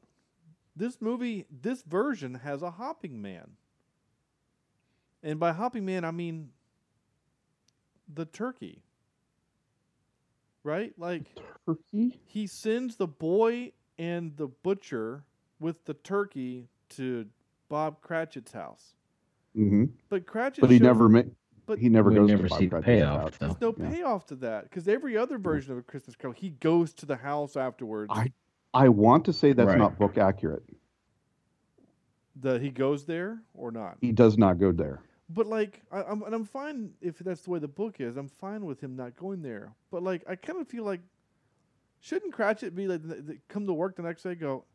[0.75, 3.51] This movie, this version has a hopping man.
[5.21, 6.49] And by hopping man, I mean
[8.13, 8.81] the turkey.
[10.63, 10.93] Right?
[10.97, 11.23] Like
[11.65, 12.19] Turkey.
[12.25, 15.23] he sends the boy and the butcher
[15.59, 17.25] with the turkey to
[17.69, 18.95] Bob Cratchit's house.
[19.55, 21.09] hmm But Cratchit But he shows- never.
[21.09, 21.21] Ma-
[21.65, 23.37] but he never goes never to Bob see the Cratchit's payoff, house.
[23.37, 23.47] though.
[23.47, 23.89] there's no Yeah.
[23.91, 27.15] payoff to that because every other version of a Christmas Carol, he goes to the
[27.15, 28.11] house afterwards.
[28.13, 28.33] I-
[28.73, 29.77] I want to say that's Right.
[29.77, 30.63] not book accurate.
[32.37, 33.97] That he goes there or not.
[34.01, 35.01] He does not go there.
[35.29, 38.17] But like, I, I'm and I'm fine if that's the way the book is.
[38.17, 39.71] I'm fine with him not going there.
[39.91, 40.99] But like, I kind of feel like,
[42.03, 44.65] shouldn't Cratchit be like, th- th- come to work the next day, go,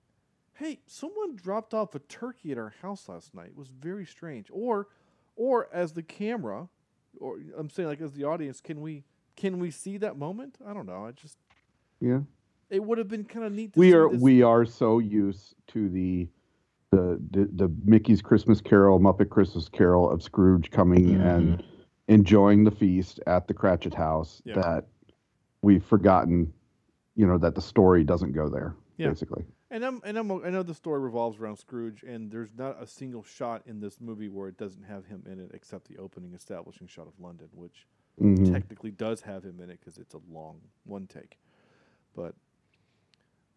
[0.55, 3.49] hey, someone dropped off a turkey at our house last night.
[3.49, 4.47] It was very strange.
[4.51, 4.89] Or,
[5.37, 6.69] or as the camera,
[7.21, 9.05] or I'm saying like as the audience, can we
[9.37, 10.57] can we see that moment?
[10.67, 11.05] I don't know.
[11.07, 11.37] I just
[12.01, 12.21] Yeah.
[12.71, 13.75] it would have been kind of neat.
[13.75, 16.29] to we see are this- we are so used to the
[16.93, 21.21] the the, the Mickey's Christmas Carol, Muppet Christmas Carol of Scrooge coming mm-hmm.
[21.21, 21.63] and
[22.09, 24.55] enjoying the feast at the Cratchit house Yeah.
[24.55, 24.87] that
[25.61, 26.51] we've forgotten,
[27.19, 28.77] you know, that the story doesn't go there.
[28.97, 29.09] Yeah.
[29.09, 32.81] Basically, And I'm and I'm I know the story revolves around Scrooge, and there's not
[32.81, 35.99] a single shot in this movie where it doesn't have him in it, except the
[35.99, 37.87] opening establishing shot of London, which
[38.21, 38.53] Mhm.
[38.53, 41.39] technically does have him in it because it's a long one take.
[42.15, 42.35] But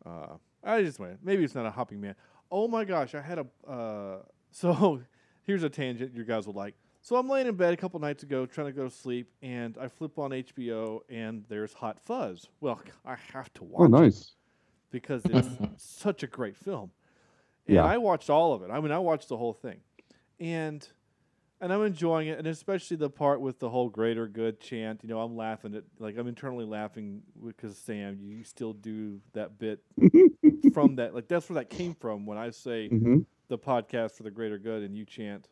[0.06, 1.24] uh, I just went.
[1.24, 2.16] Maybe it's not a hopping man.
[2.52, 3.48] Oh my gosh, I had a.
[3.70, 4.18] Uh,
[4.52, 5.02] so
[5.44, 6.76] here's a tangent you guys will like.
[7.02, 9.78] So I'm laying in bed a couple nights ago trying to go to sleep, and
[9.78, 12.48] I flip on HBO, and there's Hot Fuzz.
[12.60, 14.36] Well, I have to watch oh, it nice.
[14.92, 16.92] because it's such a great film.
[17.68, 17.86] And Yeah.
[17.86, 18.72] I watched all of it.
[18.72, 19.82] I mean, I watched the whole thing,
[20.40, 20.88] and
[21.62, 25.02] and I'm enjoying it, and especially the part with the whole "greater good" chant.
[25.04, 29.60] You know, I'm laughing at like I'm internally laughing because Sam, you still do that
[29.60, 29.82] bit
[30.74, 31.14] from that.
[31.16, 34.58] Like that's where that came from when I say hmm the podcast for the greater
[34.58, 35.48] good, and you chant.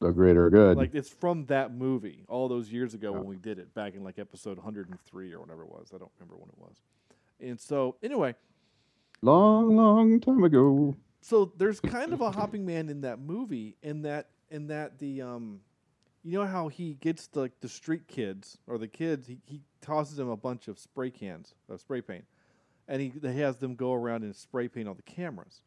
[0.00, 0.76] The greater good.
[0.76, 3.18] Like it's from that movie all those years ago Yeah.
[3.18, 5.90] when we did it back in like episode 103 or whatever it was.
[5.94, 6.76] I don't remember when it was.
[7.40, 8.34] And so anyway,
[9.22, 10.96] long, long time ago.
[11.20, 15.20] so there's kind of a hopping man in that movie in that in that the
[15.22, 15.60] um
[16.24, 19.60] you know how he gets the, like the street kids or the kids he, he
[19.80, 22.24] tosses them a bunch of spray cans of spray paint
[22.86, 25.60] and he, he has them go around and spray paint all the cameras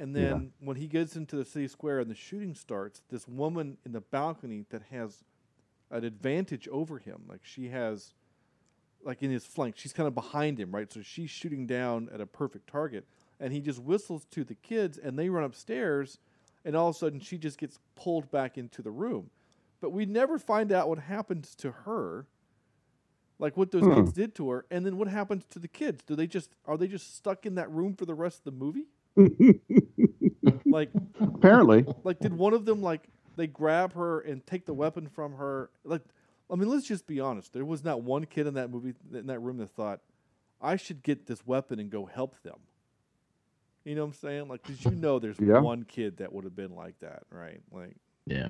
[0.00, 0.30] and Yeah.
[0.30, 3.92] then when he gets into the city square and the shooting starts this woman in
[3.92, 5.22] the balcony that has
[5.92, 8.14] an advantage over him like she has
[9.04, 10.92] like in his flank she's kind of behind him right?
[10.92, 13.04] So she's shooting down at a perfect target.
[13.38, 16.18] And he just whistles to the kids and they run upstairs
[16.64, 19.30] and all of a sudden she just gets pulled back into the room.
[19.80, 22.26] But we never find out what happens to her
[23.38, 23.94] like what those Hmm.
[23.94, 24.66] kids did to her.
[24.70, 26.02] And then what happens to the kids?
[26.06, 28.52] Do they just are they just stuck in that room for the rest of the
[28.64, 28.86] movie
[30.66, 30.90] like
[31.20, 35.34] Apparently, like did one of them like they grab her and take the weapon from
[35.34, 35.70] her?
[35.84, 36.02] Like
[36.50, 37.52] i mean let's just be honest.
[37.52, 40.00] There was not one kid in that movie in that room that thought
[40.60, 42.58] i should get this weapon and go help them.
[43.84, 44.48] You know what i'm saying?
[44.48, 45.60] Like because you know there's Yeah.
[45.60, 47.60] one kid that would have been like that right?
[47.72, 47.96] Like
[48.26, 48.48] Yeah.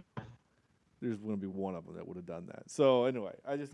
[1.00, 2.70] there's going to be one of them that would have done that.
[2.70, 3.72] So anyway i just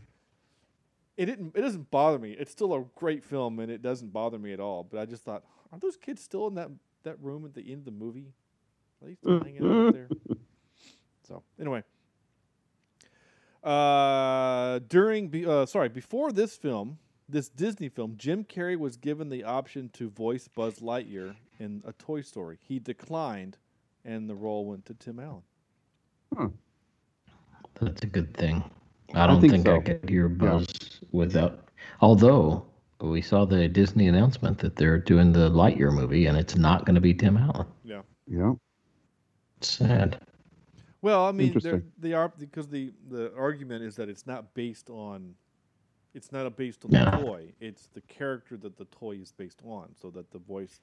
[1.16, 2.32] it didn't it doesn't bother me.
[2.32, 5.24] It's still a great film and it doesn't bother me at all but i just
[5.24, 6.70] thought are those kids still in that
[7.02, 8.32] that room at the end of the movie
[9.02, 10.08] are they still hanging out there
[11.26, 11.82] so anyway
[13.64, 16.98] uh during be, uh sorry before this film
[17.28, 21.92] this Disney film, Jim Carrey was given the option to voice Buzz Lightyear in a
[21.92, 22.58] Toy Story.
[22.62, 23.58] He declined,
[24.04, 25.42] and the role went to Tim Allen.
[27.80, 28.62] That's a good thing.
[29.14, 29.80] I don't think think, I so.
[29.80, 30.66] could hear Buzz
[31.12, 31.68] without.
[32.00, 32.66] Although
[33.01, 36.94] we saw the Disney announcement that they're doing the Lightyear movie, and it's not going
[36.94, 37.66] to be Tim Allen.
[37.84, 38.03] Yeah.
[38.26, 38.55] Yeah.
[39.59, 40.20] It's sad.
[41.03, 41.92] Well, I mean, they're- Interesting.
[41.99, 45.34] they are because the the argument is that it's not based on,
[46.14, 47.11] it's not a based on Yeah.
[47.11, 47.53] the toy.
[47.61, 50.80] It's the character that the toy is based on, so that the voice.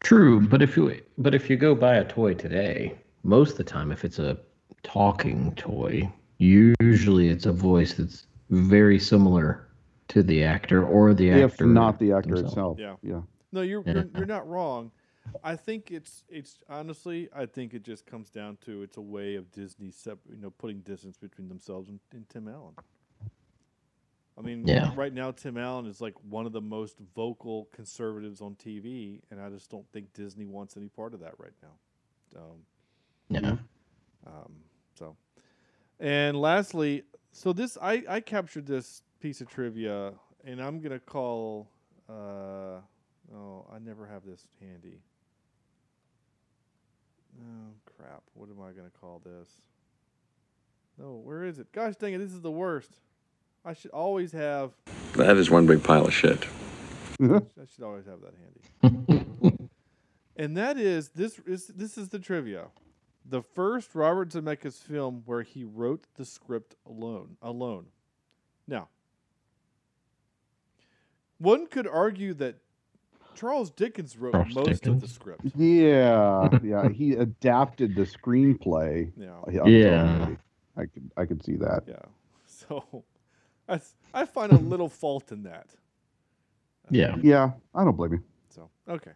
[0.00, 3.64] True, but if you but if you go buy a toy today, most of the
[3.64, 4.38] time, if it's a
[4.82, 9.66] talking toy, usually it's a voice that's very similar
[10.10, 11.66] to the actor or the If actor.
[11.66, 12.78] not the actor themselves.
[12.80, 12.98] itself.
[13.02, 13.10] Yeah.
[13.14, 13.20] Yeah.
[13.52, 13.94] No, you're Yeah.
[13.94, 14.90] you're, you're not wrong.
[15.44, 19.36] I think it's it's honestly, I think it just comes down to it's a way
[19.36, 22.74] of Disney, sep- you know, putting distance between themselves and, and Tim Allen.
[24.38, 24.92] I mean, Yeah.
[24.96, 29.40] right now Tim Allen is like one of the most vocal conservatives on TV, and
[29.40, 32.40] I just don't think Disney wants any part of that right now.
[32.40, 32.64] Um,
[33.28, 33.56] Yeah.
[34.26, 34.52] um,
[34.94, 35.16] so,
[36.00, 37.02] and lastly,
[37.32, 40.12] so this I I captured this piece of trivia,
[40.44, 41.68] and I'm gonna call.
[42.08, 42.80] Uh,
[43.34, 45.00] oh, I never have this handy.
[47.38, 48.22] Oh crap!
[48.34, 49.48] What am I gonna call this?
[50.98, 51.70] No, where is it?
[51.72, 52.18] Gosh dang it!
[52.18, 52.90] This is the worst.
[53.64, 54.72] I should always have.
[55.16, 56.46] That is one big pile of shit.
[57.22, 57.40] I
[57.72, 58.34] should always have that
[58.82, 59.68] handy.
[60.36, 62.68] and that is this is this is the trivia.
[63.24, 67.36] The first Robert Zemeckis film where he wrote the script alone.
[67.42, 67.86] Alone.
[68.66, 68.88] Now,
[71.40, 72.56] one could argue that
[73.34, 75.42] Charles Dickens wrote Charles most of the script.
[75.56, 76.48] Yeah.
[76.62, 76.88] Yeah.
[76.90, 79.10] He adapted the screenplay.
[79.16, 79.60] Yeah.
[79.62, 80.18] of Yeah.
[80.18, 80.36] movie.
[80.76, 81.82] I could I could see that.
[81.88, 81.96] Yeah.
[82.68, 83.04] So,
[83.68, 83.80] I
[84.12, 85.66] I find a little fault in that.
[86.84, 87.16] Uh, yeah.
[87.22, 87.50] Yeah.
[87.74, 88.22] I don't blame you.
[88.50, 89.12] So okay.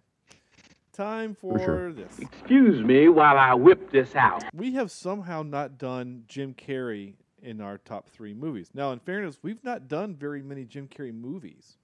[0.92, 1.92] Time for, sure.
[1.92, 2.18] this.
[2.20, 4.44] Excuse me while I whip this out.
[4.54, 8.70] we have somehow not done Jim Carrey in our top three movies.
[8.72, 11.76] Now, in fairness, we've not done very many Jim Carrey movies.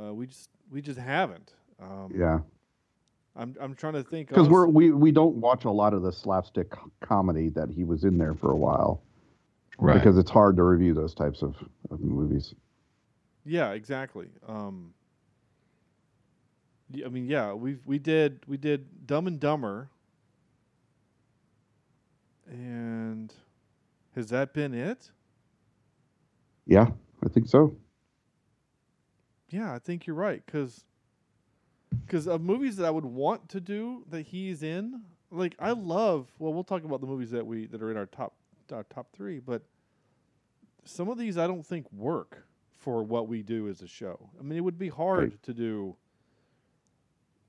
[0.00, 1.52] Uh, we just we just haven't.
[1.80, 2.40] Um, Yeah.
[3.34, 6.12] I'm I'm trying to think Because we're we we don't watch a lot of the
[6.12, 9.02] slapstick comedy that he was in there for a while
[9.78, 9.94] Right.
[9.94, 11.56] because it's hard to review those types of,
[11.90, 12.54] of movies.
[13.44, 14.28] yeah exactly.
[14.46, 14.92] Um,
[16.92, 19.88] y- I mean yeah we we did we did Dumb and Dumber.
[22.46, 23.32] And
[24.14, 25.10] has that been it?
[26.66, 26.88] Yeah,
[27.24, 27.74] I think so.
[29.52, 30.84] Yeah, I think you're right because
[32.06, 35.02] because of movies that I would want to do that he's in.
[35.30, 36.30] Like I love.
[36.38, 38.34] Well, we'll talk about the movies that we that are in our top
[38.72, 39.62] our top three, but
[40.84, 42.46] some of these I don't think work
[42.76, 44.30] for what we do as a show.
[44.38, 45.42] I mean, it would be hard Right.
[45.44, 45.96] to do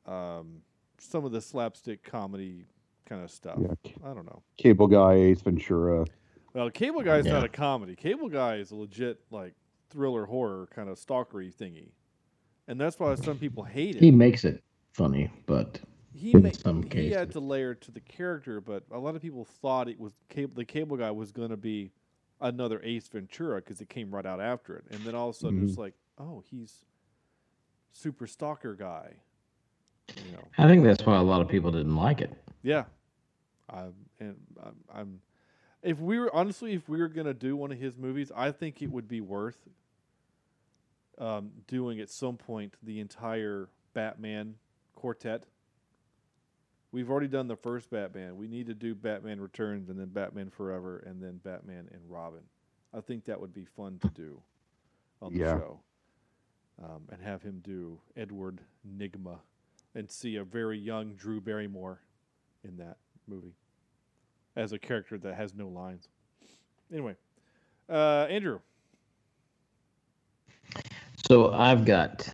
[0.06, 0.62] um,
[0.98, 2.66] some of the slapstick comedy
[3.06, 3.58] kind of stuff.
[3.60, 3.74] Yeah.
[3.86, 4.44] c- I don't know.
[4.58, 6.06] Cable Guy, Ace Ventura.
[6.54, 7.96] Well, Cable Guy is not a comedy.
[7.96, 9.56] Cable Guy is a legit like
[9.94, 11.92] thriller horror kind of stalkery thingy,
[12.68, 14.02] and that's why some people hate it.
[14.02, 15.80] He makes it funny, but
[16.14, 17.34] he in ma- some he had cases.
[17.34, 20.66] to layer to the character, but a lot of people thought it was cable, the
[20.66, 21.92] cable guy was going to be
[22.42, 25.38] another Ace Ventura because it came right out after it, and then all of a
[25.40, 25.68] sudden Mm-hmm.
[25.70, 26.86] it's like, oh, he's
[27.92, 29.14] super stalker guy.
[30.26, 32.32] You know, I think that's why a lot of people didn't like it.
[32.62, 32.84] yeah.
[33.70, 35.20] Um, and I'm, I'm,
[35.82, 38.52] if we were honestly, if we were going to do one of his movies, I
[38.52, 39.58] think it would be worth
[41.18, 44.56] um, doing at some point the entire Batman
[44.96, 45.46] quartet.
[46.92, 48.38] We've already done the first Batman.
[48.38, 52.42] We need to do Batman Returns and then Batman Forever and then Batman and Robin.
[52.94, 54.42] I think that would be fun to do
[55.22, 55.80] on the show.
[56.84, 58.60] Um, and have him do Edward
[58.98, 59.38] Nygma
[59.96, 62.02] and see a very young Drew Barrymore
[62.64, 62.98] in that
[63.28, 63.56] movie
[64.56, 66.08] as a character that has no lines.
[66.92, 67.16] Anyway,
[67.90, 68.60] uh, Andrew.
[71.26, 72.28] So I've got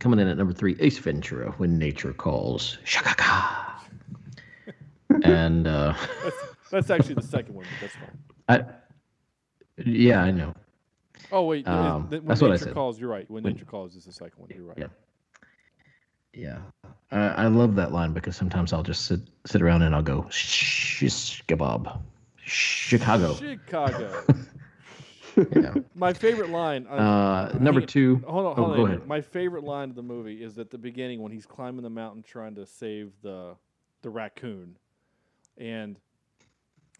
[0.00, 2.78] coming in at number three, Ace Ventura, When Nature Calls.
[2.84, 3.70] Shikaka.
[5.24, 6.36] and uh, That's,
[6.70, 8.18] that's actually the second one, but that's fine.
[8.48, 10.54] I, yeah, I know.
[11.30, 12.74] Oh wait, Um, when that's what I nature said.
[12.74, 12.98] calls.
[12.98, 13.30] You're right.
[13.30, 14.50] When, When- nature calls is the second one.
[14.54, 14.78] You're right.
[14.78, 14.86] Yeah.
[16.34, 16.60] Yeah,
[17.10, 20.26] I, I love that line because sometimes I'll just sit sit around and I'll go
[20.30, 22.00] shish kebab,
[22.42, 23.34] Chicago.
[23.34, 24.24] Chicago.
[25.54, 25.74] Yeah.
[25.94, 26.86] My favorite line.
[26.86, 28.22] Uh, number two.
[28.26, 28.76] Hold on, oh, hold on.
[28.76, 29.06] go ahead.
[29.06, 32.22] My favorite line of the movie is at the beginning when he's climbing the mountain
[32.22, 33.56] trying to save the
[34.02, 34.76] the raccoon,
[35.56, 35.98] and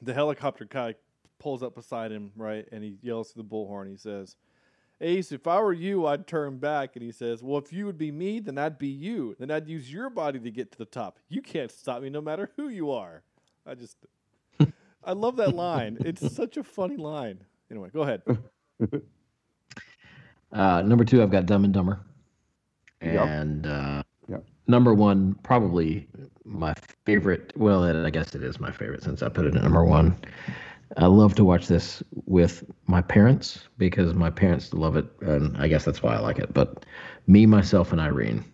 [0.00, 0.94] the helicopter guy
[1.38, 3.90] pulls up beside him, right, and he yells to the bullhorn.
[3.90, 4.36] He says,
[5.02, 6.94] Ace, if I were you, I'd turn back.
[6.94, 9.34] And he says, Well, if you would be me, then I'd be you.
[9.38, 11.18] Then I'd use your body to get to the top.
[11.28, 13.24] You can't stop me no matter who you are.
[13.66, 13.96] I just,
[15.04, 15.98] I love that line.
[16.00, 17.40] It's such a funny line.
[17.72, 18.22] Anyway, go ahead.
[20.52, 21.98] Uh, number two, I've got Dumb and Dumber.
[23.02, 23.26] Yep.
[23.26, 24.44] And uh, Yep.
[24.66, 26.06] number one, probably
[26.44, 26.74] my
[27.06, 27.54] favorite.
[27.56, 30.14] Well, I guess it is my favorite since I put it at number one.
[30.98, 35.68] I love to watch this with my parents because my parents love it, and I
[35.68, 36.52] guess that's why I like it.
[36.52, 36.84] But
[37.26, 38.44] me, myself, and Irene.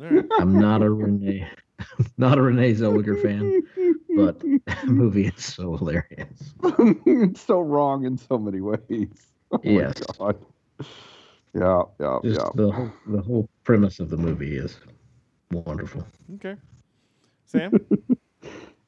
[0.00, 0.24] All right.
[0.40, 1.46] I'm not a Renee,
[2.16, 3.62] not a Renee Zellweger fan,
[4.16, 6.54] but the movie is so hilarious.
[6.62, 8.78] it's so wrong in so many ways.
[9.52, 9.94] Oh my Yes.
[10.18, 10.36] God.
[11.54, 12.48] Yeah, yeah, Just yeah.
[12.54, 14.80] the whole, the whole premise of the movie is
[15.50, 16.06] wonderful.
[16.36, 16.56] Okay.
[17.44, 17.70] Sam?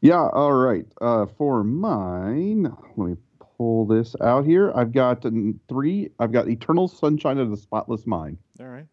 [0.00, 0.86] Yeah, all right.
[1.02, 2.62] Uh, for mine,
[2.96, 3.16] let me
[3.58, 4.72] pull this out here.
[4.74, 6.10] I've got um, three.
[6.18, 8.86] I've got Eternal Sunshine of the Spotless Mind, All right.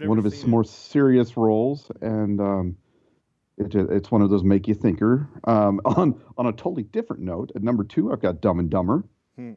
[0.00, 0.48] One of his it.
[0.48, 2.76] more serious roles, and um,
[3.58, 5.28] it, it's one of those make you thinker.
[5.44, 9.04] Um, on on a totally different note, at number two, I've got Dumb and Dumber,
[9.36, 9.52] Hmm.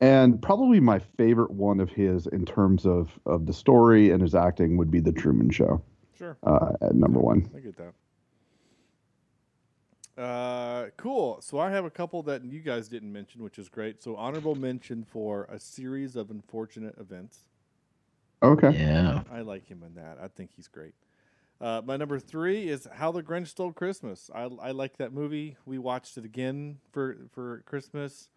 [0.00, 4.34] and probably my favorite one of his in terms of of the story and his
[4.34, 5.82] acting would be The Truman Show
[6.16, 6.36] Sure.
[6.44, 7.50] uh, at number one.
[7.56, 7.92] I get that.
[10.18, 11.40] Uh, cool.
[11.40, 14.02] So I have a couple that you guys didn't mention, which is great.
[14.02, 17.44] So honorable mention for a series of unfortunate events.
[18.42, 18.70] Okay.
[18.72, 19.22] Yeah.
[19.32, 20.18] I like him in that.
[20.22, 20.94] I think he's great.
[21.60, 24.30] Uh, my number three is How the Grinch Stole Christmas.
[24.34, 25.58] I, I like that movie.
[25.66, 28.30] We watched it again for for Christmas,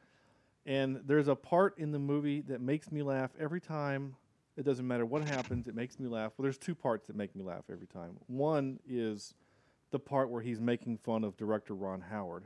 [0.65, 4.17] and there's a part in the movie that makes me laugh every time.
[4.57, 6.33] It doesn't matter what happens; it makes me laugh.
[6.37, 8.17] Well, there's two parts that make me laugh every time.
[8.27, 9.33] One is
[9.91, 12.43] the part where he's making fun of director Ron Howard,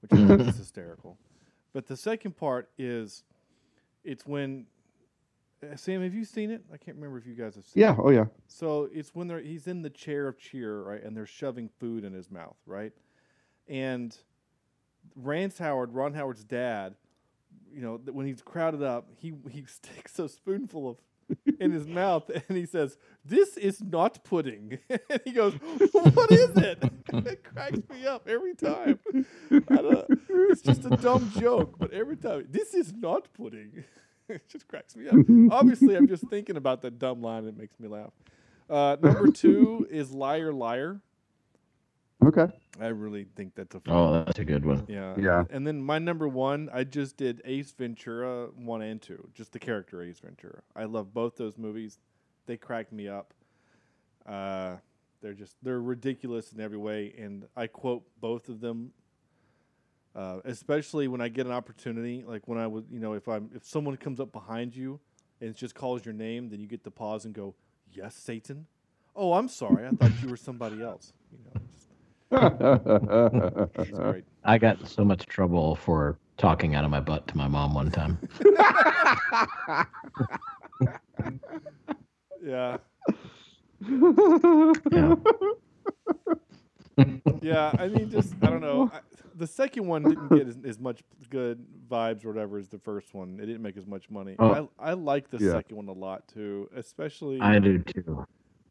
[0.00, 1.18] which I think is hysterical.
[1.72, 3.24] But the second part is,
[4.04, 4.66] it's when
[5.62, 6.62] uh, Sam, have you seen it?
[6.72, 7.86] I can't remember if you guys have seen it.
[7.86, 7.96] Yeah.
[7.98, 8.26] Oh yeah.
[8.46, 12.04] So it's when they're he's in the chair of cheer, right, and they're shoving food
[12.04, 12.92] in his mouth, right?
[13.68, 14.16] And
[15.16, 16.94] Rance Howard, Ron Howard's dad,
[17.72, 20.96] you know, when he's crowded up, he he sticks a spoonful of
[21.60, 25.54] in his mouth and he says, "This is not pudding." and he goes,
[25.92, 26.82] "What is it?"
[27.12, 28.98] it cracks me up every time.
[29.50, 33.84] I don't, it's just a dumb joke, but every time, this is not pudding.
[34.34, 35.16] it just cracks me up.
[35.52, 37.46] Obviously, I'm just thinking about that dumb line.
[37.46, 38.10] It makes me laugh.
[38.68, 41.00] Uh, number two is Liar Liar.
[42.24, 42.46] Okay.
[42.80, 44.84] I really think that's a funny Oh, that's a good one.
[44.88, 45.14] yeah.
[45.16, 45.44] Yeah.
[45.50, 49.58] And then my number one, I just did Ace Ventura one and two, just the
[49.58, 50.62] character Ace Ventura.
[50.74, 51.98] I love both those movies.
[52.46, 53.34] They crack me up.
[54.26, 54.76] Uh,
[55.22, 58.92] they're just they're ridiculous in every way, and I quote both of them.
[60.14, 63.50] Uh, especially when I get an opportunity, like when I would, you know, if I'm
[63.54, 64.98] if someone comes up behind you
[65.40, 67.54] and just calls your name, then you get to pause and go,
[67.92, 68.66] "Yes, Satan."
[69.14, 69.86] Oh, I'm sorry.
[69.86, 71.12] I thought you were somebody else.
[71.32, 71.88] You know, just.
[74.44, 77.90] I got so much trouble for talking out of my butt to my mom one
[77.90, 78.18] time.
[82.44, 82.76] Yeah.
[84.92, 85.14] Yeah.
[87.42, 88.90] yeah, I mean, just I don't know.
[88.92, 89.00] I,
[89.38, 93.14] the second one didn't get as, as much good vibes or whatever as the first
[93.14, 93.38] one.
[93.40, 94.36] It didn't make as much money.
[94.38, 94.68] Oh.
[94.78, 95.52] I I like the Yeah.
[95.52, 97.40] second one a lot too, especially.
[97.40, 98.26] I do too.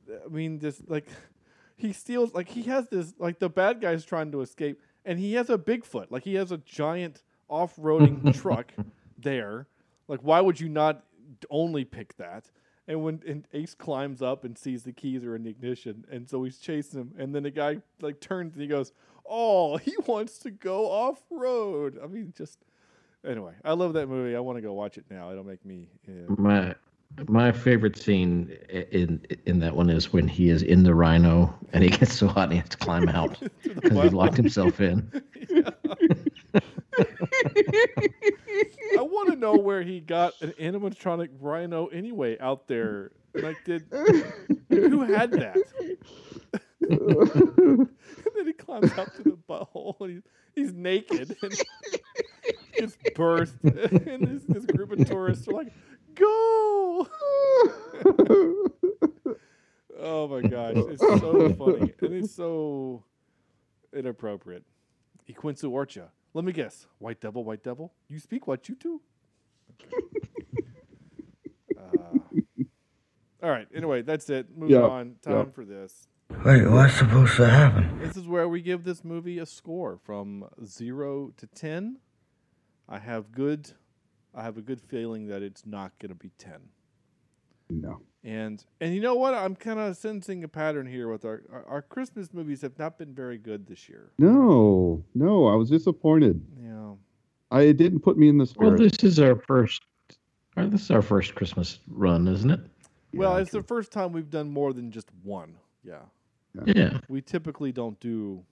[0.09, 1.07] I mean, just like
[1.75, 5.33] he steals, like he has this, like the bad guy's trying to escape, and he
[5.33, 8.71] has a Bigfoot, like he has a giant off-roading truck
[9.17, 9.67] there.
[10.07, 11.03] Like, why would you not
[11.49, 12.49] only pick that?
[12.87, 16.29] And when and Ace climbs up and sees the keys are in the ignition, and
[16.29, 18.93] so he's chasing him, and then the guy like turns and he goes,
[19.29, 22.59] "Oh, he wants to go off road." I mean, just
[23.25, 24.35] anyway, I love that movie.
[24.35, 25.31] I want to go watch it now.
[25.31, 25.89] It'll make me.
[26.07, 26.75] Uh, My
[27.27, 31.83] my favorite scene in in that one is when he is in the rhino and
[31.83, 35.11] he gets so hot and he has to climb out because he locked himself in.
[39.17, 43.13] Want to know where he got an animatronic rhino anyway out there.
[43.33, 43.87] Like, did
[44.69, 45.57] who had that?
[46.81, 47.89] and
[48.35, 49.95] then he climbs up to the butthole.
[50.01, 51.51] And he's, he's naked and
[52.77, 54.07] gets birthed.
[54.07, 55.73] And this, this group of tourists are like,
[56.13, 57.07] "Go!"
[59.99, 63.03] oh my gosh, it's so funny and it's so
[63.93, 64.63] inappropriate.
[65.27, 66.09] Equinsu Orcha.
[66.33, 66.87] Let me guess.
[66.99, 67.93] White devil, white devil.
[68.07, 69.01] You speak what you do?
[71.77, 72.17] Uh,
[73.43, 73.67] all right.
[73.73, 74.55] Anyway, that's it.
[74.55, 75.15] Move Yeah, on.
[75.21, 75.43] Time yeah.
[75.53, 76.07] for this.
[76.45, 77.99] Wait, what's supposed to happen?
[77.99, 81.97] This is where we give this movie a score from zero to ten.
[82.89, 83.71] I have good.
[84.35, 86.69] I have a good feeling that it's not going to be ten.
[87.69, 88.01] No.
[88.27, 89.33] And and you know what?
[89.33, 92.97] I'm kind of sensing a pattern here with our, our our Christmas movies have not
[92.97, 94.11] been very good this year.
[94.19, 96.45] No, no, I was disappointed.
[96.61, 96.91] Yeah.
[97.51, 99.81] I it didn't put me in the Well, this is our first.
[100.57, 102.59] uh, This is our first Christmas run, isn't it?
[103.13, 105.55] well, it's the first time we've done more than just one.
[105.85, 106.01] Yeah.
[106.65, 106.99] Yeah.
[107.07, 108.43] We typically don't do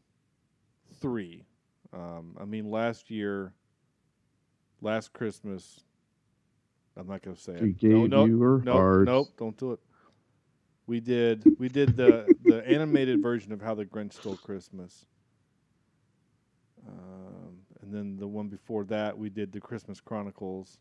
[1.01, 1.43] three.
[1.91, 3.51] Um, I mean, last year,
[4.81, 5.83] last Christmas,
[6.97, 7.61] I'm not going to say it.
[7.61, 9.79] no, gave no, you her no, nope, don't do it.
[10.87, 15.05] We did we did the the animated version of How the Grinch Stole Christmas.
[16.87, 20.77] Um, and then the one before that we did the Christmas Chronicles.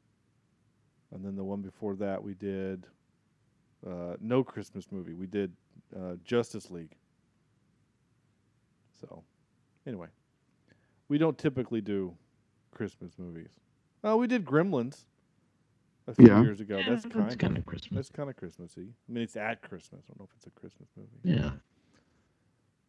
[1.13, 2.87] And then the one before that we did
[3.87, 5.15] uh, no Christmas movie.
[5.15, 5.53] We did
[5.97, 6.97] uh, Justice League.
[9.01, 9.23] So,
[9.87, 10.09] anyway,
[11.09, 12.17] we don't typically do
[12.73, 13.51] Christmas movies.
[14.03, 15.05] Oh, we did Gremlins
[16.07, 16.43] a few Yeah.
[16.43, 16.79] years ago.
[16.79, 17.93] Yeah, that's that's kind kinda Christmas.
[17.97, 18.89] That's kind of Christmassy.
[19.09, 20.05] I mean, it's at Christmas.
[20.07, 21.11] I don't know if it's a Christmas movie.
[21.23, 21.51] Yeah.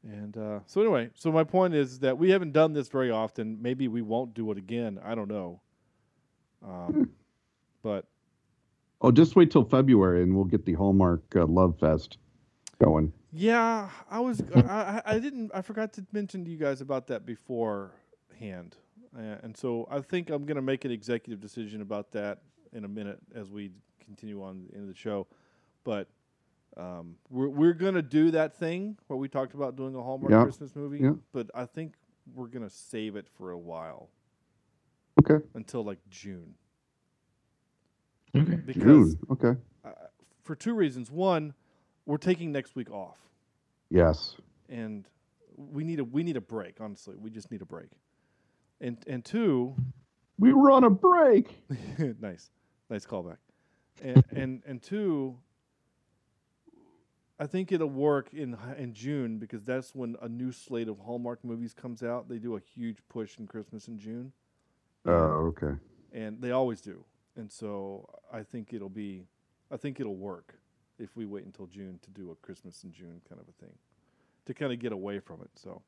[0.04, 3.58] And uh, so anyway, so my point is that we haven't done this very often.
[3.62, 5.00] Maybe we won't do it again.
[5.04, 5.62] I don't know.
[6.64, 7.10] Um,
[7.82, 8.06] but
[9.02, 12.18] Oh, just wait till February and we'll get the Hallmark uh, Love Fest
[12.84, 13.12] going.
[13.32, 14.42] Yeah, I was.
[14.56, 15.52] I, I I didn't.
[15.54, 18.78] I forgot to mention to you guys about that beforehand,
[19.18, 22.42] uh, and so I think I'm going to make an executive decision about that
[22.74, 23.72] in a minute as we
[24.04, 25.28] continue on in the show.
[25.84, 26.08] But
[26.78, 30.32] um, we're we're going to do that thing where we talked about doing a Hallmark
[30.32, 31.00] Yeah, Christmas movie.
[31.00, 31.12] yeah.
[31.32, 31.94] But I think
[32.34, 34.10] we're going to save it for a while.
[35.20, 35.44] Okay.
[35.54, 36.56] Until like June.
[38.36, 38.56] Okay.
[38.56, 39.20] Because June.
[39.32, 39.60] Okay.
[39.86, 39.90] uh,
[40.44, 41.10] for two reasons.
[41.10, 41.54] One,
[42.06, 43.18] we're taking next week off.
[43.90, 44.36] Yes.
[44.68, 45.08] and
[45.58, 46.82] we need a we need a break.
[46.82, 47.88] Honestly, we just need a break.
[48.82, 49.76] And and two,
[50.38, 51.64] We were on a break.
[52.20, 52.50] nice,
[52.90, 53.38] nice callback.
[54.04, 55.38] And and and two,
[57.40, 61.44] I think it'll work in in June because that's when a new slate of Hallmark
[61.44, 62.30] movies comes out.
[62.30, 64.32] They do a huge push in Christmas in June,
[65.06, 65.76] Oh, okay.
[66.14, 67.04] and they always do.
[67.38, 69.26] And so I think it'll be,
[69.70, 70.56] I think it'll work
[70.98, 73.76] if we wait until June to do a Christmas in June kind of a thing,
[74.46, 75.50] to kind of get away from it.
[75.56, 75.82] So,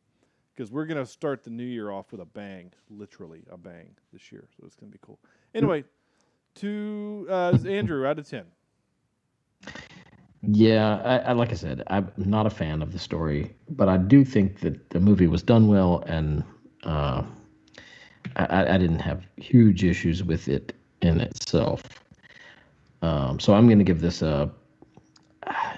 [0.57, 4.31] because we're gonna start the new year off with a bang, literally a bang this
[4.31, 4.47] year.
[4.57, 5.19] So it's gonna be cool.
[5.53, 5.83] Anyway,
[6.55, 8.45] to uh, Andrew out of ten.
[10.41, 13.97] Yeah, I, I like I said, I'm not a fan of the story, but I
[13.97, 16.43] do think that the movie was done well, and
[16.83, 17.23] uh,
[18.35, 21.83] I, I didn't have huge issues with it in itself.
[23.01, 24.51] Um, so I'm going to give this a.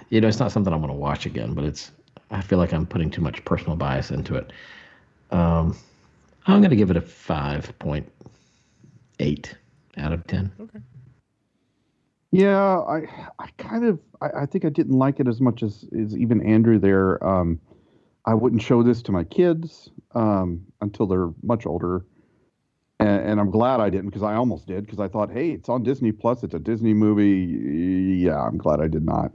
[0.10, 1.92] You know, it's not something I'm going to watch again, but it's.
[2.32, 4.52] I feel like I'm putting too much personal bias into it.
[5.32, 5.78] Um,
[6.46, 8.12] I'm going to give it a five point
[9.20, 9.56] eight
[9.98, 10.52] out of ten.
[10.60, 10.80] Okay.
[12.32, 13.08] Yeah, I
[13.40, 16.46] I kind of I, I think I didn't like it as much as as even
[16.46, 17.24] Andrew there.
[17.26, 17.60] Um,
[18.26, 22.06] I wouldn't show this to my kids um, until they're much older,
[23.00, 25.70] and, and I'm glad I didn't because I almost did because I thought, hey, it's
[25.70, 28.22] on Disney Plus, it's a Disney movie.
[28.24, 29.32] Yeah, I'm glad I did not.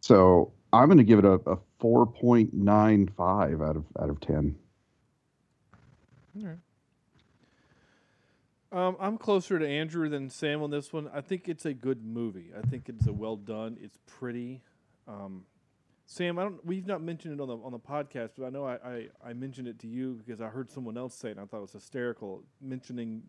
[0.00, 4.56] So I'm going to give it a, a 4.95 out of out of 10.
[6.38, 6.58] All right.
[8.72, 11.10] Um, I'm closer to Andrew than Sam on this one.
[11.12, 12.52] I think it's a good movie.
[12.56, 13.76] I think it's a well done.
[13.80, 14.62] It's pretty.
[15.06, 15.44] Um,
[16.06, 16.64] Sam, I don't.
[16.64, 19.32] We've not mentioned it on the on the podcast, but I know I, I, I
[19.34, 21.62] mentioned it to you because I heard someone else say it, and I thought it
[21.62, 22.44] was hysterical.
[22.62, 23.22] Mentioning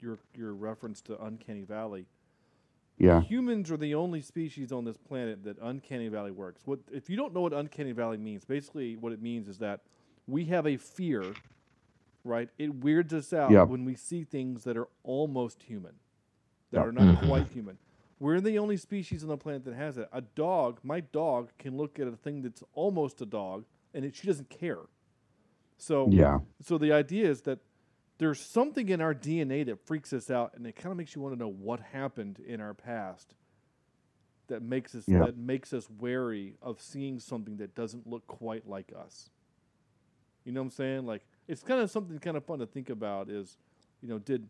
[0.00, 2.06] your your reference to Uncanny Valley.
[2.98, 3.20] Yeah.
[3.22, 6.62] Humans are the only species on this planet that Uncanny Valley works.
[6.66, 8.44] What if you don't know what Uncanny Valley means?
[8.44, 9.80] Basically, what it means is that
[10.26, 11.24] we have a fear,
[12.24, 12.48] right?
[12.58, 13.68] It weirds us out Yep.
[13.68, 15.94] when we see things that are almost human,
[16.72, 16.86] that Yep.
[16.86, 17.26] are not Mhm.
[17.28, 17.78] quite human.
[18.20, 20.08] We're the only species on the planet that has it.
[20.12, 24.16] A dog, my dog, can look at a thing that's almost a dog, and it,
[24.16, 24.88] she doesn't care.
[25.76, 26.40] So Yeah.
[26.60, 27.60] So the idea is that
[28.18, 31.22] there's something in our DNA that freaks us out, and it kind of makes you
[31.22, 33.34] want to know what happened in our past
[34.48, 35.26] that makes us Yeah.
[35.26, 39.28] that makes us wary of seeing something that doesn't look quite like us.
[40.44, 41.06] You know what I'm saying?
[41.06, 43.28] Like it's kind of something kind of fun to think about.
[43.28, 43.56] Is
[44.02, 44.48] you know did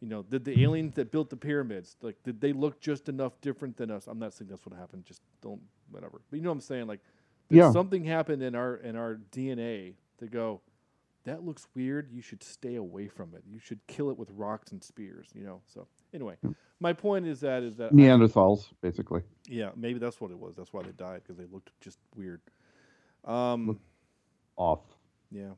[0.00, 3.32] you know did the aliens that built the pyramids like did they look just enough
[3.40, 4.06] different than us?
[4.06, 5.04] I'm not saying that's what happened.
[5.04, 5.60] Just don't
[5.90, 6.20] whatever.
[6.30, 6.86] But you know what I'm saying?
[6.86, 7.00] Like
[7.48, 7.72] did Yeah.
[7.72, 10.60] something happened in our in our DNA to go
[11.24, 12.10] that looks weird.
[12.12, 13.42] You should stay away from it.
[13.50, 15.28] You should kill it with rocks and spears.
[15.34, 15.60] You know.
[15.66, 16.34] So anyway,
[16.80, 19.22] my point is that is that I- Neanderthals, basically.
[19.48, 20.54] yeah, maybe that's what it was.
[20.56, 22.40] That's why they died because they looked just weird.
[23.24, 23.78] Um,
[24.56, 24.80] Off.
[25.30, 25.50] yeah.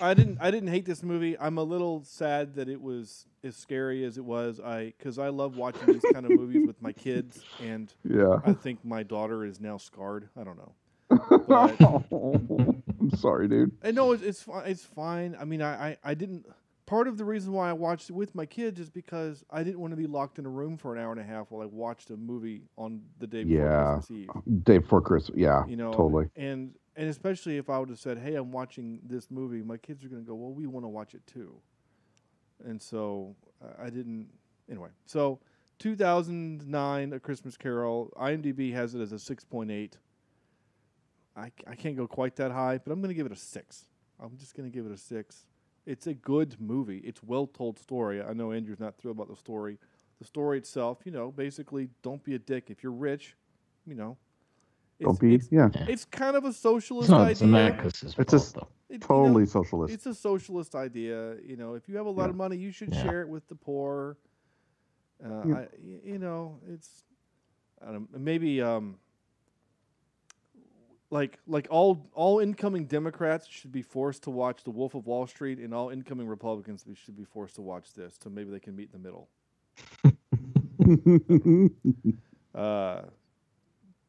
[0.00, 0.38] I didn't.
[0.40, 1.38] I didn't hate this movie.
[1.38, 4.58] I'm a little sad that it was as scary as it was.
[4.58, 8.40] I because I love watching these kind of movies with my kids, and Yeah.
[8.44, 10.28] I think my daughter is now scarred.
[10.36, 10.74] I don't know.
[13.12, 13.72] I'm sorry, dude.
[13.82, 15.36] I know it's it's, fi- it's fine.
[15.38, 16.46] I mean, I, I I didn't.
[16.86, 19.80] Part of the reason why I watched it with my kids is because I didn't
[19.80, 21.66] want to be locked in a room for an hour and a half while I
[21.66, 23.94] watched a movie on the day before Yeah.
[23.94, 24.64] Christmas Eve.
[24.64, 25.38] Day before Christmas.
[25.38, 25.64] Yeah.
[25.66, 26.26] You know, Totally.
[26.36, 30.04] And and especially if I would have said, "Hey, I'm watching this movie," my kids
[30.04, 31.54] are going to go, "Well, we want to watch it too."
[32.64, 34.28] And so I- I didn't.
[34.70, 35.40] Anyway, so
[35.78, 38.12] 2009, A Christmas Carol.
[38.16, 39.92] IMDb has it as a 6.8.
[41.36, 43.36] I, c- I can't go quite that high, but I'm going to give it a
[43.36, 43.86] six.
[44.20, 45.46] I'm just going to give it a six.
[45.86, 46.98] It's a good movie.
[46.98, 48.22] It's well told story.
[48.22, 49.78] I know Andrew's not thrilled about the story.
[50.20, 52.70] The story itself, you know, basically, don't be a dick.
[52.70, 53.36] If you're rich,
[53.84, 54.16] you know,
[55.00, 55.40] Don't be.
[55.50, 55.68] Yeah.
[55.88, 57.72] it's kind of a socialist It's idea.
[57.72, 59.92] Zemeckis' It's a s- It- you know, totally socialist.
[59.92, 61.36] It's a socialist idea.
[61.44, 62.30] You know, if you have a lot Yeah.
[62.30, 63.02] of money, you should Yeah.
[63.02, 64.16] share it with the poor.
[65.24, 65.54] Uh, Yeah.
[65.54, 67.04] I, y- you know, it's
[67.86, 68.96] I don't maybe um,
[71.14, 75.26] like like all all incoming Democrats should be forced to watch The Wolf of Wall
[75.28, 78.74] Street, and all incoming Republicans should be forced to watch this, so maybe they can
[78.74, 79.28] meet in the middle.
[82.54, 83.02] Uh,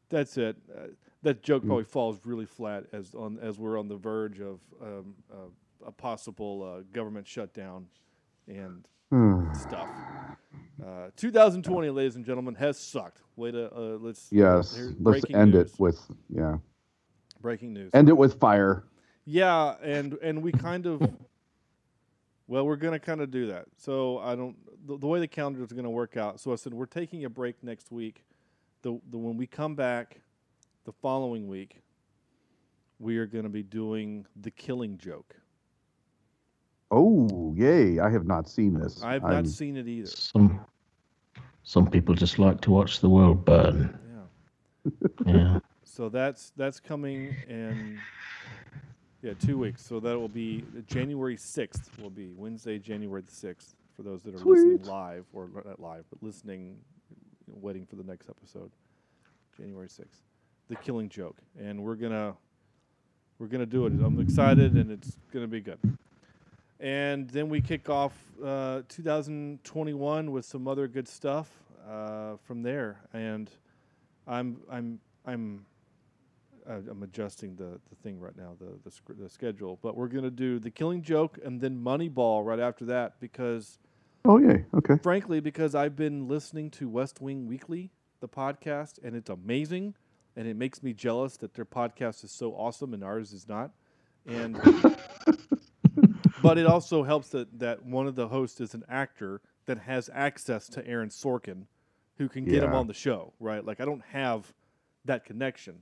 [0.10, 0.56] that's it.
[0.72, 0.82] Uh,
[1.24, 1.68] that joke Mm.
[1.68, 5.91] probably falls really flat as on as we're on the verge of um, uh, a
[5.91, 7.88] possible uh, government shutdown
[8.47, 8.88] and
[9.56, 9.89] stuff.
[10.86, 13.22] Uh, 2020, ladies and gentlemen, has sucked.
[13.36, 14.80] Way to uh, let's yes.
[14.99, 15.72] Let's end news.
[15.74, 15.99] it with
[16.30, 16.58] yeah.
[17.46, 17.91] Breaking news.
[17.93, 18.84] End it with fire.
[19.26, 21.00] Yeah, and and we kind of
[22.48, 23.66] well, we're gonna kind of do that.
[23.78, 24.56] So I don't
[24.88, 26.39] the, the way the calendar is gonna work out.
[26.39, 28.26] So I said we're taking a break next week.
[28.82, 30.22] The the when we come back,
[30.86, 31.82] the following week,
[32.98, 35.36] we are gonna be doing the Killing Joke.
[36.89, 38.00] Oh, yay.
[38.00, 39.04] I have not seen this.
[39.04, 40.08] I've I'm- not seen it either.
[40.08, 40.62] Some
[41.62, 44.00] some people just like to watch the world burn.
[45.26, 45.34] Yeah.
[45.34, 45.60] Yeah.
[45.96, 47.98] So that's that's coming in
[49.22, 49.82] yeah two weeks.
[49.82, 51.89] So that will be January sixth.
[52.02, 53.76] Will be Wednesday, January the sixth.
[53.96, 56.76] For those that are listening live or not live, but listening,
[57.48, 58.72] waiting for the next episode.
[59.56, 60.20] January sixth,
[60.68, 62.36] the Killing Joke, and we're gonna
[63.39, 63.93] we're gonna do it.
[63.93, 65.80] I'm excited, and it's gonna be good.
[66.82, 68.12] And then we kick off
[68.43, 71.50] uh, 2021 with some other good stuff
[71.89, 73.00] uh, from there.
[73.14, 73.50] And
[74.28, 75.66] I'm I'm I'm
[76.68, 79.80] I'm adjusting the, the thing right now, the the, sc- the schedule.
[79.82, 83.80] But we're gonna do the Killing Joke and then Moneyball right after that because,
[84.24, 84.57] Oh, yeah.
[84.74, 84.97] Okay.
[85.03, 87.91] frankly, because I've been listening to West Wing Weekly,
[88.22, 89.93] the podcast, and it's amazing,
[90.36, 93.72] and it makes me jealous that their podcast is so awesome and ours is not.
[94.26, 94.59] And
[96.41, 100.09] but it also helps that that one of the hosts is an actor that has
[100.13, 101.63] access to Aaron Sorkin,
[102.18, 103.34] who can get him on the show.
[103.39, 103.63] Right?
[103.63, 104.51] Like I don't have
[105.05, 105.76] that connection.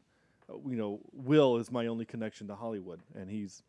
[0.50, 3.64] Uh, you know, Will is my only connection to Hollywood, and he's,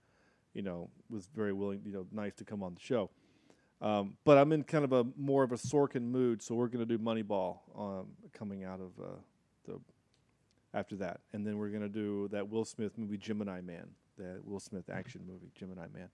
[0.52, 3.10] you know, was very willing, you know, nice to come on the show.
[3.80, 6.86] Um, but I'm in kind of a more of a Sorkin mood, so we're going
[6.86, 9.08] to do Moneyball um, coming out of uh,
[9.66, 9.80] the
[10.72, 13.86] after that, and then we're going to do that Will Smith movie Gemini Man,
[14.18, 16.08] that Will Smith action movie Gemini Man.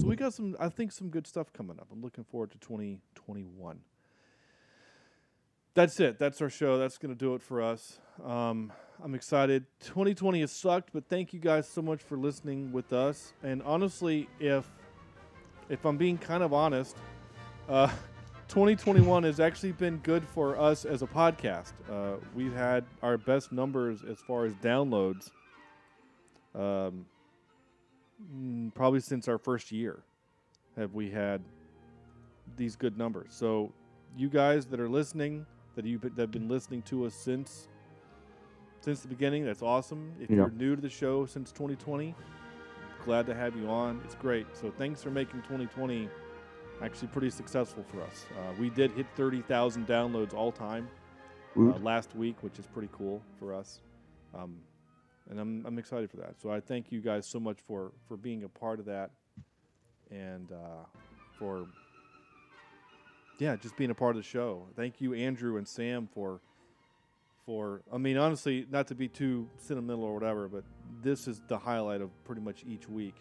[0.00, 1.86] So we got some, I think, some good stuff coming up.
[1.92, 3.78] I'm looking forward to 2021.
[5.74, 6.18] That's it.
[6.18, 6.78] That's our show.
[6.78, 7.98] That's going to do it for us.
[8.24, 8.72] Um,
[9.04, 9.66] I'm excited.
[9.80, 13.32] 2020 has sucked, but thank you guys so much for listening with us.
[13.42, 14.64] And honestly, if
[15.68, 16.96] if I'm being kind of honest,
[17.68, 17.88] uh,
[18.48, 21.72] 2021 has actually been good for us as a podcast.
[21.90, 25.32] Uh, we've had our best numbers as far as downloads,
[26.54, 27.04] um,
[28.32, 30.04] mm, probably since our first year.
[30.76, 31.42] Have we had
[32.56, 33.30] these good numbers?
[33.30, 33.72] So,
[34.16, 37.66] you guys that are listening, that you that have been listening to us since
[38.82, 40.12] since the beginning, that's awesome.
[40.20, 40.36] If Yeah.
[40.36, 42.14] you're new to the show since 2020,
[43.04, 44.00] glad to have you on.
[44.04, 44.46] It's great.
[44.56, 46.08] So thanks for making 2020
[46.82, 48.26] actually pretty successful for us.
[48.36, 50.88] Uh, we did hit 30,000 downloads all time
[51.56, 53.80] uh, last week, which is pretty cool for us.
[54.34, 54.58] Um,
[55.30, 56.40] and I'm, I'm excited for that.
[56.40, 59.12] So I thank you guys so much for, for being a part of that
[60.10, 60.84] and uh,
[61.38, 61.66] for,
[63.38, 64.66] yeah, just being a part of the show.
[64.74, 66.40] Thank you, Andrew and Sam, for
[67.46, 70.64] for I mean honestly, not to be too sentimental or whatever, but
[71.02, 73.16] this is the highlight of pretty much each week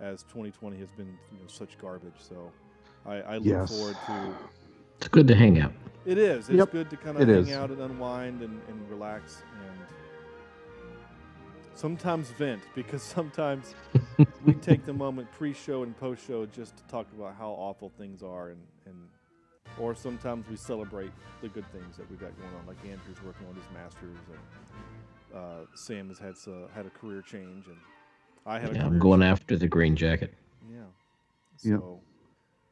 [0.00, 2.14] as 2020 has been you know, such garbage.
[2.18, 2.52] So
[3.06, 3.70] I, I look Yes.
[3.70, 4.34] forward to
[4.98, 5.72] It's good to hang out.
[6.04, 6.48] it is.
[6.48, 7.50] It's Yep, good to kind of it hang is.
[7.50, 9.78] out and unwind and, and relax and
[11.74, 13.74] sometimes vent because sometimes
[14.44, 18.50] we take the moment pre-show and post-show just to talk about how awful things are
[18.50, 18.96] and, and
[19.78, 21.10] or sometimes we celebrate
[21.40, 25.38] the good things that we've got going on like andrew's working on his masters and
[25.38, 27.76] uh, sam has had uh, had a career change and
[28.46, 29.32] i had a Yeah, career I'm going change.
[29.32, 30.34] after the green jacket.
[30.70, 30.78] yeah
[31.62, 31.76] Yeah.
[31.78, 32.00] so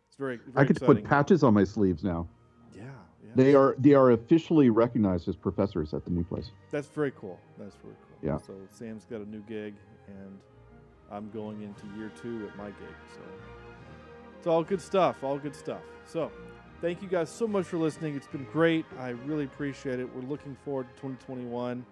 [0.09, 0.97] it's very, very I get to exciting.
[0.97, 2.27] put patches on my sleeves now.
[2.75, 2.83] yeah
[3.25, 6.51] yeah They are they are officially recognized as professors at the new place.
[6.71, 7.39] That's very cool.
[7.59, 8.19] That's very cool.
[8.29, 8.39] Yeah.
[8.39, 9.75] So Sam's got a new gig,
[10.09, 10.39] and
[11.11, 12.97] I'm going into year two at my gig.
[13.15, 13.21] So
[14.37, 15.23] it's all good stuff.
[15.25, 15.81] All good stuff.
[16.05, 16.31] So
[16.81, 18.17] thank you guys so much for listening.
[18.17, 18.85] It's been great.
[18.99, 20.09] I really appreciate it.
[20.15, 21.85] We're looking forward to 2021.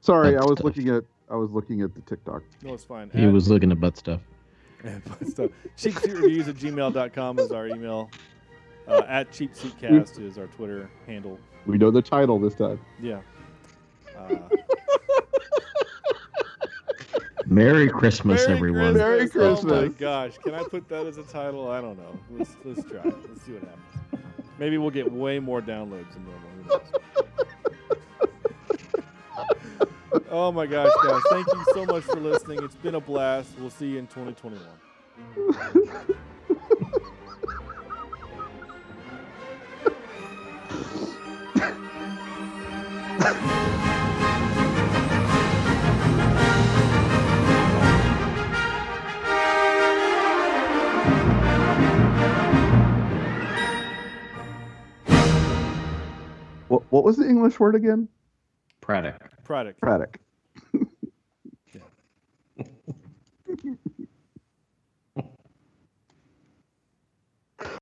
[0.00, 0.64] Sorry, I was stuff.
[0.64, 2.42] looking at I was looking at the TikTok.
[2.64, 4.20] no it's fine He At- was looking at butt stuff.
[4.84, 5.50] and fun stuff.
[5.76, 8.10] Cheapseatreviews at gmail.com is our email.
[8.88, 11.38] Uh, at cheapseatcast is our Twitter handle.
[11.66, 12.78] We know the title this time.
[13.00, 13.20] Yeah.
[14.16, 14.36] Uh,
[17.46, 18.94] Merry Christmas, Merry everyone.
[18.94, 19.94] Merry Oh my Christmas.
[19.98, 21.70] gosh, can I put that as a title?
[21.70, 22.18] I don't know.
[22.30, 23.14] Let's let's try it.
[23.28, 23.82] Let's see what happens.
[24.58, 26.48] Maybe we'll get way more downloads than normal.
[26.56, 26.80] Who knows?
[30.30, 31.22] oh my gosh, guys!
[31.30, 32.64] Thank you so much for listening.
[32.64, 33.50] It's been a blast.
[33.60, 36.16] We'll see you in 2021.
[56.68, 58.08] What what was the English word again?
[58.80, 59.22] Product.
[59.44, 59.80] Product.
[59.80, 60.18] Braddock.